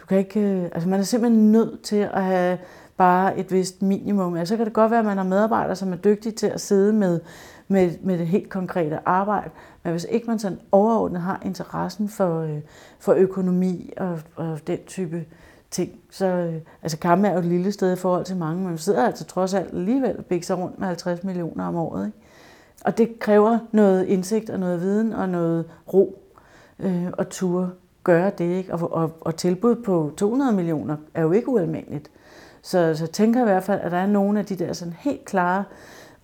Du 0.00 0.06
kan 0.06 0.18
ikke, 0.18 0.40
øh, 0.40 0.64
altså 0.64 0.88
man 0.88 1.00
er 1.00 1.04
simpelthen 1.04 1.52
nødt 1.52 1.82
til 1.82 1.96
at 1.96 2.24
have 2.24 2.58
bare 2.96 3.38
et 3.38 3.52
vist 3.52 3.82
minimum. 3.82 4.36
Altså, 4.36 4.52
så 4.52 4.56
kan 4.56 4.66
det 4.66 4.74
godt 4.74 4.90
være, 4.90 5.00
at 5.00 5.06
man 5.06 5.16
har 5.16 5.24
medarbejdere, 5.24 5.76
som 5.76 5.92
er 5.92 5.96
dygtige 5.96 6.32
til 6.32 6.46
at 6.46 6.60
sidde 6.60 6.92
med, 6.92 7.20
med, 7.68 7.90
med 8.02 8.18
det 8.18 8.26
helt 8.26 8.50
konkrete 8.50 9.08
arbejde, 9.08 9.50
men 9.82 9.90
hvis 9.90 10.06
ikke 10.10 10.26
man 10.26 10.38
sådan 10.38 10.58
overordnet 10.72 11.20
har 11.20 11.42
interessen 11.44 12.08
for, 12.08 12.40
øh, 12.40 12.60
for 12.98 13.12
økonomi 13.12 13.92
og, 13.96 14.18
og 14.36 14.58
den 14.66 14.78
type 14.86 15.24
ting, 15.70 15.92
så 16.10 16.26
øh, 16.26 16.54
altså 16.82 16.98
Kamme 16.98 17.28
er 17.28 17.32
jo 17.32 17.38
et 17.38 17.44
lille 17.44 17.72
sted 17.72 17.92
i 17.92 17.96
forhold 17.96 18.24
til 18.24 18.36
mange, 18.36 18.56
men 18.56 18.68
man 18.68 18.78
sidder 18.78 19.06
altså 19.06 19.24
trods 19.24 19.54
alt 19.54 19.72
alligevel 19.72 20.18
og 20.18 20.24
sig 20.42 20.58
rundt 20.58 20.78
med 20.78 20.86
50 20.86 21.24
millioner 21.24 21.66
om 21.66 21.76
året. 21.76 22.06
Ikke? 22.06 22.18
Og 22.84 22.98
det 22.98 23.18
kræver 23.18 23.58
noget 23.72 24.04
indsigt 24.04 24.50
og 24.50 24.60
noget 24.60 24.80
viden 24.80 25.12
og 25.12 25.28
noget 25.28 25.64
ro 25.94 26.22
øh, 26.78 27.06
og 27.12 27.28
ture 27.28 27.70
gøre 28.04 28.30
det. 28.38 28.44
Ikke? 28.44 28.74
Og, 28.74 28.92
og, 28.92 29.12
og 29.20 29.36
tilbud 29.36 29.74
på 29.74 30.12
200 30.16 30.52
millioner 30.52 30.96
er 31.14 31.22
jo 31.22 31.32
ikke 31.32 31.48
ualmindeligt. 31.48 32.10
Så, 32.64 32.96
så 32.96 33.06
tænker 33.06 33.40
jeg 33.40 33.48
i 33.48 33.52
hvert 33.52 33.64
fald, 33.64 33.80
at 33.80 33.90
der 33.90 33.98
er 33.98 34.06
nogle 34.06 34.38
af 34.38 34.46
de 34.46 34.56
der 34.56 34.72
sådan 34.72 34.96
helt 34.98 35.24
klare, 35.24 35.64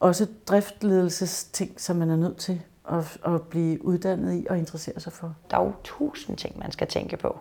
også 0.01 0.27
driftledelsesting, 0.47 1.81
som 1.81 1.97
man 1.97 2.11
er 2.11 2.17
nødt 2.17 2.37
til 2.37 2.63
at, 2.93 3.19
at 3.25 3.43
blive 3.43 3.85
uddannet 3.85 4.35
i 4.35 4.47
og 4.51 4.59
interessere 4.59 5.01
sig 5.01 5.13
for. 5.13 5.35
Der 5.51 5.57
er 5.57 5.65
jo 5.65 5.73
tusind 5.85 6.37
ting, 6.37 6.59
man 6.59 6.73
skal 6.73 6.87
tænke 6.87 7.17
på. 7.17 7.41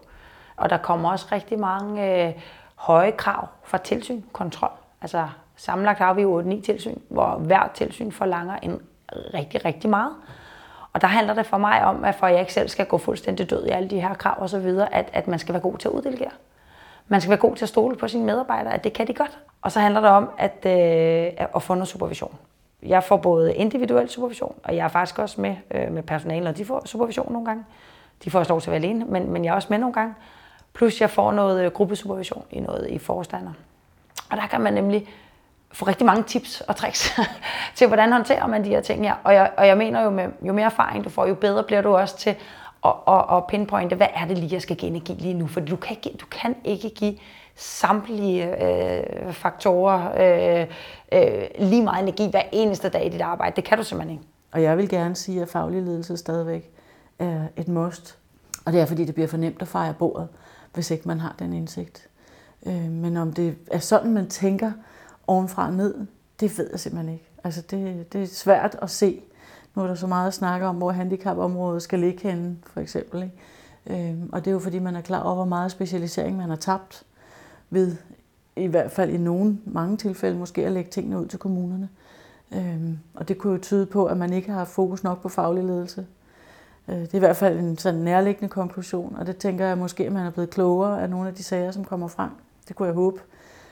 Og 0.56 0.70
der 0.70 0.78
kommer 0.78 1.12
også 1.12 1.26
rigtig 1.32 1.60
mange 1.60 2.28
øh, 2.28 2.34
høje 2.76 3.12
krav 3.12 3.48
fra 3.64 3.78
tilsyn, 3.78 4.22
kontrol. 4.34 4.72
Altså 5.02 5.28
sammenlagt 5.56 6.00
har 6.00 6.14
vi 6.14 6.22
jo 6.22 6.42
8-9 6.42 6.62
tilsyn, 6.62 6.98
hvor 7.10 7.38
hver 7.38 7.72
tilsyn 7.74 8.12
forlanger 8.12 8.56
en 8.56 8.82
rigtig, 9.34 9.66
rigtig 9.66 9.90
meget. 9.90 10.12
Og 10.94 11.02
der 11.02 11.08
handler 11.08 11.34
det 11.34 11.46
for 11.46 11.58
mig 11.58 11.86
om, 11.86 12.04
at 12.04 12.16
for 12.16 12.28
at 12.28 12.32
jeg 12.32 12.40
ikke 12.40 12.54
selv 12.54 12.70
skal 12.70 12.86
gå 12.86 12.98
fuldstændig 12.98 13.50
død 13.50 13.66
i 13.66 13.70
alle 13.70 13.90
de 13.90 14.02
her 14.02 14.14
krav 14.14 14.42
og 14.42 14.50
så 14.50 14.60
videre, 14.60 14.94
at, 14.94 15.10
at 15.14 15.28
man 15.28 15.40
skal 15.40 15.54
være 15.54 15.62
god 15.62 15.78
til 15.78 15.88
at 15.88 15.94
uddelegere. 15.94 16.32
Man 17.12 17.22
skal 17.22 17.30
være 17.30 17.40
god 17.40 17.56
til 17.56 17.66
at 17.66 17.70
stole 17.70 17.96
på 17.96 18.08
sine 18.08 18.26
medarbejdere, 18.26 18.74
at 18.74 18.84
det 18.84 18.94
kan 18.94 19.08
de 19.08 19.14
godt. 19.14 19.40
Og 19.62 19.72
så 19.72 19.80
handler 19.80 20.02
det 20.02 20.10
om 20.10 20.30
at, 20.38 20.66
øh, 20.66 21.48
at 21.56 21.64
få 21.64 21.74
noget 21.74 21.88
supervision. 21.88 22.36
Jeg 22.84 23.04
får 23.04 23.18
både 23.18 23.56
individuel 23.56 24.10
supervision, 24.10 24.56
og 24.64 24.76
jeg 24.76 24.84
er 24.84 24.88
faktisk 24.88 25.20
også 25.20 25.42
med 25.42 25.56
øh, 25.72 25.92
med 25.92 26.04
personalet, 26.04 26.44
når 26.44 26.52
de 26.52 26.66
får 26.66 26.82
supervision 26.86 27.32
nogle 27.32 27.46
gange. 27.46 27.64
De 28.24 28.32
får 28.32 28.40
også 28.40 28.52
lov 28.52 28.62
til 28.62 28.70
at 28.70 28.72
være 28.72 28.82
alene, 28.82 29.06
men, 29.06 29.32
men 29.32 29.46
jeg 29.46 29.52
er 29.52 29.56
også 29.56 29.68
med 29.70 29.78
nogle 29.78 29.94
gange. 29.94 30.14
Plus 30.74 31.02
jeg 31.02 31.10
får 31.10 31.32
noget 31.32 31.66
øh, 31.66 31.72
gruppesupervision 31.72 32.44
i 32.52 32.60
noget 32.60 32.90
i 32.90 32.98
forstander. 32.98 33.52
Og 34.32 34.38
der 34.38 34.48
kan 34.48 34.62
man 34.62 34.74
nemlig 34.74 35.08
få 35.72 35.86
rigtig 35.86 36.06
mange 36.06 36.24
tips 36.24 36.62
og 36.62 36.76
tricks 36.76 37.20
til, 37.76 37.88
hvordan 37.88 38.12
håndterer 38.12 38.48
man 38.48 38.64
de 38.64 38.70
her 38.70 38.82
ting 38.82 39.04
her. 39.04 39.16
Og 39.24 39.34
jeg, 39.34 39.52
og 39.58 39.68
jeg 39.68 39.78
mener 39.78 40.04
jo, 40.04 40.10
med, 40.10 40.28
jo 40.42 40.54
mere 40.54 40.66
erfaring 40.66 41.04
du 41.04 41.10
får, 41.10 41.26
jo 41.26 41.36
bedre 41.36 41.64
bliver 41.64 41.82
du 41.82 41.96
også 41.96 42.18
til 42.18 42.36
og, 42.82 43.08
og, 43.08 43.26
og 43.26 43.48
pinpointe, 43.48 43.96
hvad 43.96 44.08
er 44.16 44.26
det 44.26 44.38
lige, 44.38 44.54
jeg 44.54 44.62
skal 44.62 44.76
give 44.76 44.90
energi 44.90 45.14
lige 45.14 45.34
nu? 45.34 45.48
For 45.48 45.60
du 45.60 45.76
kan 45.76 45.96
ikke, 45.96 46.18
du 46.18 46.26
kan 46.26 46.56
ikke 46.64 46.90
give 46.90 47.18
samtlige 47.56 48.66
øh, 48.66 49.34
faktorer 49.34 50.12
øh, 50.62 50.68
øh, 51.12 51.48
lige 51.60 51.84
meget 51.84 52.04
energi 52.04 52.30
hver 52.30 52.44
eneste 52.52 52.90
dag 52.90 53.06
i 53.06 53.10
dit 53.10 53.22
arbejde. 53.22 53.56
Det 53.56 53.64
kan 53.64 53.78
du 53.78 53.84
simpelthen 53.84 54.18
ikke. 54.18 54.30
Og 54.52 54.62
jeg 54.62 54.78
vil 54.78 54.90
gerne 54.90 55.16
sige, 55.16 55.42
at 55.42 55.50
faglig 55.50 55.84
ledelse 55.84 56.18
stadigvæk 56.18 56.72
er 57.20 57.42
et 57.58 57.68
must. 57.68 58.18
Og 58.66 58.74
det 58.74 58.82
er, 58.82 58.86
fordi 58.86 59.06
det 59.06 59.14
bliver 59.14 59.28
for 59.28 59.38
nemt 59.38 59.62
at 59.62 59.68
fejre 59.68 59.94
bordet, 59.94 60.28
hvis 60.74 60.92
ikke 60.92 61.08
man 61.08 61.20
har 61.20 61.36
den 61.40 61.54
indsigt. 61.54 62.08
Øh, 62.66 62.92
men 62.92 63.18
om 63.18 63.34
det 63.34 63.56
er 63.72 63.80
sådan, 63.80 64.14
man 64.14 64.28
tænker 64.28 64.72
ovenfra 65.28 65.68
og 65.68 65.74
ned, 65.74 66.08
det 66.40 66.58
ved 66.58 66.70
jeg 66.72 66.80
simpelthen 66.80 67.14
ikke. 67.14 67.26
Altså 67.44 67.62
det, 67.62 68.14
det 68.14 68.24
er 68.24 68.28
svært 68.28 68.78
at 68.82 68.90
se 68.90 69.22
nu 69.76 69.84
er 69.84 69.88
der 69.88 69.96
så 69.96 70.08
meget 70.08 70.28
at 70.28 70.34
snakke 70.34 70.66
om, 70.68 70.76
hvor 70.76 70.92
handicapområdet 70.92 71.82
skal 71.82 72.00
ligge 72.00 72.30
henne, 72.30 72.58
for 72.64 72.80
eksempel. 72.80 73.24
Ikke? 73.24 74.10
Øhm, 74.10 74.30
og 74.32 74.46
det 74.46 74.52
er 74.52 74.54
jo 74.54 74.60
fordi, 74.60 74.80
man 74.80 74.96
er 74.96 75.02
klar 75.02 75.24
over, 75.24 75.36
hvor 75.36 75.46
meget 75.46 75.72
specialisering 75.72 76.38
man 76.38 76.50
har 76.50 76.56
tabt 76.56 77.04
ved, 77.70 77.96
i 78.56 78.68
hvert 78.68 78.92
fald 78.92 79.10
i 79.12 79.18
nogen, 79.18 79.62
mange 79.66 79.98
tilfælde, 79.98 80.38
måske 80.38 80.66
at 80.66 80.72
lægge 80.72 80.92
tingene 80.92 81.20
ud 81.20 81.26
til 81.26 81.40
kommunerne. 81.40 81.90
Øhm, 82.52 83.00
og 83.14 83.28
det 83.28 83.38
kunne 83.38 83.54
jo 83.54 83.60
tyde 83.60 83.86
på, 83.86 84.06
at 84.06 84.18
man 84.18 84.34
ikke 84.34 84.52
har 84.52 84.66
fokus 84.66 85.04
nok 85.04 85.22
på 85.22 85.30
faglig 85.30 85.64
ledelse. 85.64 86.06
Øh, 86.88 86.96
det 86.96 87.14
er 87.14 87.18
i 87.18 87.20
hvert 87.20 87.38
fald 87.38 87.60
en 87.60 87.78
sådan 87.78 88.00
nærliggende 88.00 88.50
konklusion, 88.50 89.16
og 89.16 89.28
det 89.28 89.38
tænker 89.38 89.66
jeg 89.66 89.78
måske, 89.78 90.06
at 90.06 90.12
man 90.12 90.26
er 90.26 90.32
blevet 90.32 90.50
klogere 90.50 91.02
af 91.02 91.10
nogle 91.10 91.28
af 91.28 91.36
de 91.36 91.44
sager, 91.44 91.72
som 91.72 91.86
kommer 91.86 92.08
frem. 92.08 92.30
Det 92.68 92.76
kunne 92.76 92.88
jeg 92.88 92.96
håbe 92.96 93.22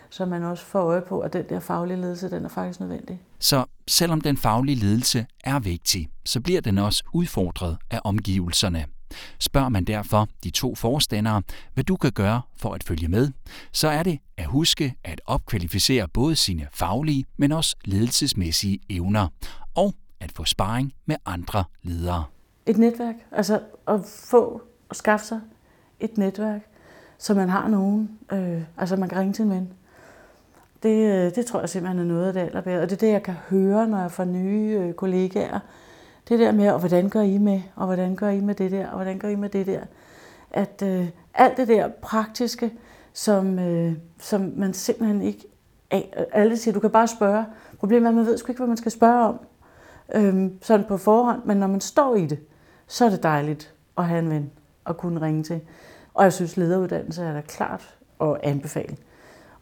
så 0.09 0.25
man 0.25 0.43
også 0.43 0.65
får 0.65 0.79
øje 0.79 1.01
på, 1.01 1.19
at 1.19 1.33
den 1.33 1.45
der 1.49 1.59
faglige 1.59 2.01
ledelse, 2.01 2.29
den 2.29 2.45
er 2.45 2.49
faktisk 2.49 2.79
nødvendig. 2.79 3.21
Så 3.39 3.65
selvom 3.87 4.21
den 4.21 4.37
faglige 4.37 4.75
ledelse 4.75 5.25
er 5.43 5.59
vigtig, 5.59 6.09
så 6.25 6.41
bliver 6.41 6.61
den 6.61 6.77
også 6.77 7.03
udfordret 7.13 7.77
af 7.91 7.99
omgivelserne. 8.03 8.85
Spørger 9.39 9.69
man 9.69 9.83
derfor 9.83 10.27
de 10.43 10.49
to 10.49 10.75
forstandere, 10.75 11.41
hvad 11.73 11.83
du 11.83 11.95
kan 11.95 12.11
gøre 12.11 12.41
for 12.57 12.73
at 12.73 12.83
følge 12.83 13.07
med, 13.07 13.31
så 13.71 13.87
er 13.87 14.03
det 14.03 14.19
at 14.37 14.45
huske 14.45 14.95
at 15.03 15.21
opkvalificere 15.25 16.07
både 16.07 16.35
sine 16.35 16.67
faglige, 16.73 17.25
men 17.37 17.51
også 17.51 17.75
ledelsesmæssige 17.85 18.79
evner, 18.89 19.27
og 19.75 19.93
at 20.19 20.31
få 20.31 20.45
sparring 20.45 20.93
med 21.05 21.15
andre 21.25 21.63
ledere. 21.83 22.23
Et 22.65 22.77
netværk, 22.77 23.15
altså 23.31 23.61
at 23.87 23.99
få 24.05 24.61
og 24.89 24.95
skaffe 24.95 25.25
sig 25.25 25.41
et 25.99 26.17
netværk, 26.17 26.61
så 27.17 27.33
man 27.33 27.49
har 27.49 27.67
nogen, 27.67 28.19
øh, 28.31 28.61
altså 28.77 28.95
man 28.95 29.09
kan 29.09 29.17
ringe 29.17 29.33
til 29.33 29.43
en 29.45 29.51
ven, 29.51 29.73
det, 30.83 31.25
øh, 31.25 31.35
det 31.35 31.45
tror 31.45 31.59
jeg 31.59 31.69
simpelthen 31.69 31.99
er 31.99 32.13
noget 32.13 32.27
af 32.27 32.33
det 32.33 32.39
allerbedste. 32.39 32.81
Og 32.81 32.89
det 32.89 32.95
er 32.95 33.07
det, 33.07 33.13
jeg 33.13 33.23
kan 33.23 33.33
høre, 33.33 33.87
når 33.87 34.01
jeg 34.01 34.11
får 34.11 34.23
nye 34.23 34.77
øh, 34.81 34.93
kollegaer. 34.93 35.59
Det 36.29 36.39
der 36.39 36.51
med, 36.51 36.71
og 36.71 36.79
hvordan 36.79 37.09
gør 37.09 37.21
I 37.21 37.37
med, 37.37 37.61
og 37.75 37.85
hvordan 37.85 38.15
gør 38.15 38.29
I 38.29 38.39
med 38.39 38.55
det 38.55 38.71
der, 38.71 38.87
og 38.87 38.95
hvordan 38.95 39.19
gør 39.19 39.27
I 39.27 39.35
med 39.35 39.49
det 39.49 39.67
der. 39.67 39.81
At 40.51 40.81
øh, 40.85 41.07
alt 41.33 41.57
det 41.57 41.67
der 41.67 41.87
praktiske, 42.01 42.73
som, 43.13 43.59
øh, 43.59 43.93
som 44.19 44.53
man 44.55 44.73
simpelthen 44.73 45.21
ikke... 45.21 45.47
Alle 46.31 46.57
siger, 46.57 46.73
du 46.73 46.79
kan 46.79 46.89
bare 46.89 47.07
spørge. 47.07 47.45
Problemet 47.79 48.05
er, 48.05 48.09
at 48.09 48.15
man 48.15 48.25
ved 48.25 48.37
sgu 48.37 48.51
ikke, 48.51 48.59
hvad 48.59 48.67
man 48.67 48.77
skal 48.77 48.91
spørge 48.91 49.25
om. 49.27 49.39
Øhm, 50.15 50.57
sådan 50.61 50.85
på 50.87 50.97
forhånd, 50.97 51.41
men 51.45 51.57
når 51.57 51.67
man 51.67 51.81
står 51.81 52.15
i 52.15 52.25
det, 52.25 52.39
så 52.87 53.05
er 53.05 53.09
det 53.09 53.23
dejligt 53.23 53.73
at 53.97 54.05
have 54.05 54.19
en 54.19 54.29
ven 54.29 54.51
at 54.85 54.97
kunne 54.97 55.21
ringe 55.21 55.43
til. 55.43 55.61
Og 56.13 56.23
jeg 56.23 56.33
synes, 56.33 56.57
lederuddannelse 56.57 57.23
er 57.23 57.33
da 57.33 57.41
klart 57.41 57.95
at 58.21 58.37
anbefale 58.43 58.97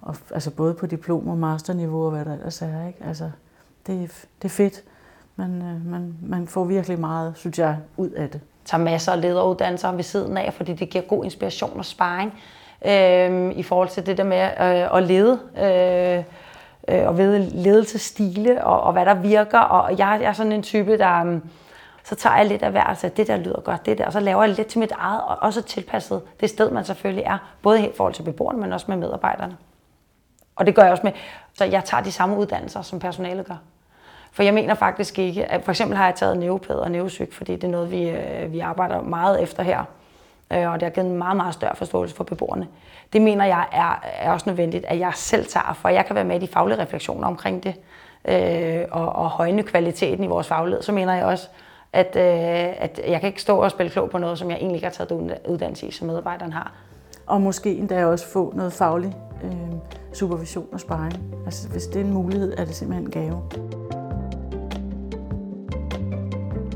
og, 0.06 0.16
altså 0.34 0.52
både 0.52 0.74
på 0.74 0.86
diplom- 0.86 1.28
og 1.28 1.38
masterniveau 1.38 2.06
og 2.06 2.12
hvad 2.12 2.26
der 2.26 2.34
ellers 2.34 2.62
er. 2.62 2.88
Ikke? 2.88 3.00
Altså, 3.08 3.32
det, 3.88 4.28
det 4.42 4.48
er 4.48 4.54
fedt. 4.54 4.84
Man, 5.36 5.62
øh, 5.62 5.92
man, 5.92 6.16
man 6.22 6.48
får 6.48 6.64
virkelig 6.64 7.00
meget, 7.00 7.34
synes 7.36 7.60
jeg, 7.60 7.78
ud 7.98 8.10
af 8.10 8.30
det. 8.30 8.42
Tager 8.66 8.84
masser 8.84 9.12
af 9.12 9.22
lederuddannelser 9.22 9.92
ved 9.92 10.04
siden 10.04 10.38
af, 10.38 10.54
fordi 10.54 10.74
det 10.74 10.90
giver 10.90 11.04
god 11.04 11.24
inspiration 11.24 11.78
og 11.78 11.86
sparring 11.86 12.34
øh, 12.86 13.58
i 13.58 13.64
forhold 13.64 13.90
til 13.90 14.06
det 14.06 14.18
der 14.18 14.24
med 14.24 14.42
øh, 14.42 14.98
at 14.98 15.04
lede. 15.04 15.40
Øh, 15.58 16.24
øh, 16.88 17.08
og 17.08 17.18
ved 17.18 17.40
ledelsesstile 17.40 18.66
og, 18.66 18.82
og 18.82 18.94
hvad 18.94 19.06
der 19.06 19.14
virker. 19.14 19.60
Og 19.60 19.92
jeg, 19.92 20.18
jeg 20.22 20.30
er 20.30 20.34
sådan 20.34 20.52
en 20.52 20.64
type, 20.64 20.98
der... 20.98 21.24
Mm, 21.24 21.42
så 22.04 22.16
tager 22.16 22.36
jeg 22.36 22.46
lidt 22.46 22.64
af 22.64 22.72
hver, 22.72 22.84
altså 22.84 23.10
det 23.18 23.28
der 23.28 23.38
lyder 23.38 23.62
godt, 23.62 23.86
det 23.86 23.98
der, 23.98 24.06
og 24.06 24.14
så 24.14 24.20
laver 24.20 24.44
jeg 24.44 24.56
lidt 24.56 24.68
til 24.68 24.80
mit 24.80 24.92
eget, 24.92 25.22
og 25.22 25.38
også 25.42 25.62
tilpasset 25.62 26.22
det 26.40 26.50
sted, 26.50 26.72
man 26.72 26.86
selvfølgelig 26.86 27.24
er, 27.24 27.38
både 27.62 27.86
i 27.86 27.90
forhold 27.98 28.14
til 28.14 28.24
beboerne, 28.24 28.60
men 28.60 28.74
også 28.74 28.86
med 28.90 28.98
medarbejderne. 28.98 29.58
Og 30.56 30.66
det 30.66 30.76
gør 30.76 30.84
jeg 30.84 30.92
også 30.92 31.04
med, 31.04 31.12
så 31.54 31.66
jeg 31.66 31.84
tager 31.84 32.04
de 32.04 32.12
samme 32.12 32.38
uddannelser, 32.38 32.82
som 32.82 33.00
personalet 33.00 33.46
gør. 33.46 33.56
For 34.32 34.44
jeg 34.44 34.54
mener 34.54 34.74
faktisk 34.74 35.20
ikke, 35.20 35.46
at 35.46 35.64
for 35.64 35.72
eksempel 35.72 35.98
har 35.98 36.06
jeg 36.06 36.16
taget 36.16 36.38
neuropæd 36.38 36.76
og 36.76 36.92
neurosyg, 36.92 37.34
fordi 37.34 37.56
det 37.56 37.64
er 37.64 37.68
noget, 37.68 37.92
vi, 37.92 38.10
øh, 38.10 38.52
vi 38.52 38.60
arbejder 38.60 39.02
meget 39.02 39.44
efter 39.44 39.64
her. 39.64 39.84
Øh, 40.52 40.72
og 40.72 40.80
det 40.80 40.84
har 40.84 40.90
givet 40.90 41.08
en 41.08 41.18
meget, 41.18 41.38
meget 41.38 41.54
større 41.54 41.76
forståelse 41.76 42.16
for 42.16 42.24
beboerne. 42.24 42.68
Det 43.14 43.22
mener 43.22 43.46
jeg 43.46 43.66
er, 43.72 44.04
er 44.20 44.32
også 44.32 44.50
nødvendigt, 44.50 44.86
at 44.86 45.00
jeg 45.00 45.12
selv 45.16 45.46
tager, 45.46 45.74
for 45.74 45.90
jeg 45.90 46.06
kan 46.06 46.16
være 46.16 46.24
med 46.24 46.36
i 46.36 46.40
de 46.40 46.48
faglige 46.48 46.80
refleksioner 46.80 47.28
omkring 47.28 47.64
det, 47.64 47.76
øh, 48.26 48.86
og, 48.92 49.16
og 49.16 49.30
højne 49.30 49.64
kvaliteten 49.64 50.24
i 50.24 50.28
vores 50.28 50.48
faglighed. 50.48 50.82
Så 50.84 50.92
mener 50.92 51.14
jeg 51.14 51.26
også, 51.26 51.48
at, 51.94 52.16
øh, 52.16 52.84
at 52.84 53.00
jeg 53.08 53.20
kan 53.20 53.28
ikke 53.28 53.42
stå 53.42 53.58
og 53.58 53.72
spille 53.72 53.90
klog 53.90 54.10
på 54.10 54.18
noget, 54.18 54.40
som 54.40 54.50
jeg 54.50 54.58
egentlig 54.58 54.76
ikke 54.76 54.88
har 54.88 55.06
taget 55.06 55.40
uddannelse 55.48 55.88
i, 55.88 55.92
som 55.92 56.08
medarbejderen 56.08 56.54
har. 56.54 56.72
Og 57.28 57.42
måske 57.42 57.76
endda 57.76 58.06
også 58.06 58.28
få 58.28 58.54
noget 58.56 58.74
faglig 58.74 59.16
øh, 59.46 59.72
supervision 60.14 60.68
og 60.72 60.80
sparring. 60.80 61.24
Altså 61.46 61.70
hvis 61.70 61.84
det 61.84 62.02
er 62.02 62.06
en 62.06 62.14
mulighed, 62.14 62.54
er 62.58 62.66
det 62.66 62.76
simpelthen 62.76 63.06
en 63.06 63.12
gave. 63.12 63.42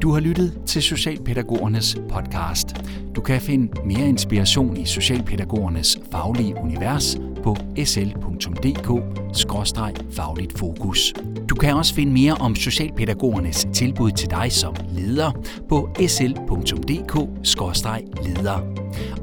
Du 0.01 0.11
har 0.11 0.19
lyttet 0.19 0.59
til 0.65 0.81
Socialpædagogernes 0.81 1.97
podcast. 2.09 2.67
Du 3.15 3.21
kan 3.21 3.41
finde 3.41 3.81
mere 3.85 4.09
inspiration 4.09 4.77
i 4.77 4.85
Socialpædagogernes 4.85 5.99
faglige 6.11 6.55
univers 6.63 7.17
på 7.43 7.55
sl.dk-fagligt 7.85 10.57
fokus. 10.57 11.13
Du 11.49 11.55
kan 11.55 11.75
også 11.75 11.93
finde 11.93 12.11
mere 12.11 12.33
om 12.33 12.55
Socialpædagogernes 12.55 13.67
tilbud 13.73 14.11
til 14.11 14.29
dig 14.29 14.51
som 14.51 14.75
leder 14.89 15.31
på 15.69 15.89
sl.dk-leder. 16.07 16.39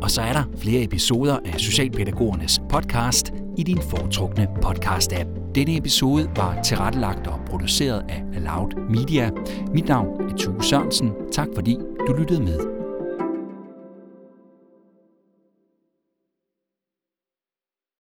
Og 0.03 0.11
så 0.11 0.23
er 0.23 0.33
der 0.33 0.43
flere 0.59 0.83
episoder 0.83 1.39
af 1.45 1.61
Socialpædagogernes 1.61 2.61
podcast 2.71 3.33
i 3.57 3.63
din 3.63 3.79
foretrukne 3.91 4.49
podcast-app. 4.65 5.29
Denne 5.55 5.77
episode 5.77 6.31
var 6.37 6.63
tilrettelagt 6.63 7.27
og 7.27 7.41
produceret 7.47 8.05
af 8.09 8.23
Loud 8.45 8.91
Media. 8.91 9.31
Mit 9.75 9.89
navn 9.89 10.31
er 10.31 10.37
Tue 10.37 10.65
Sørensen. 10.65 11.13
Tak 11.33 11.49
fordi 11.55 11.79
du 12.09 12.13
lyttede 12.19 12.43
med. 12.43 12.76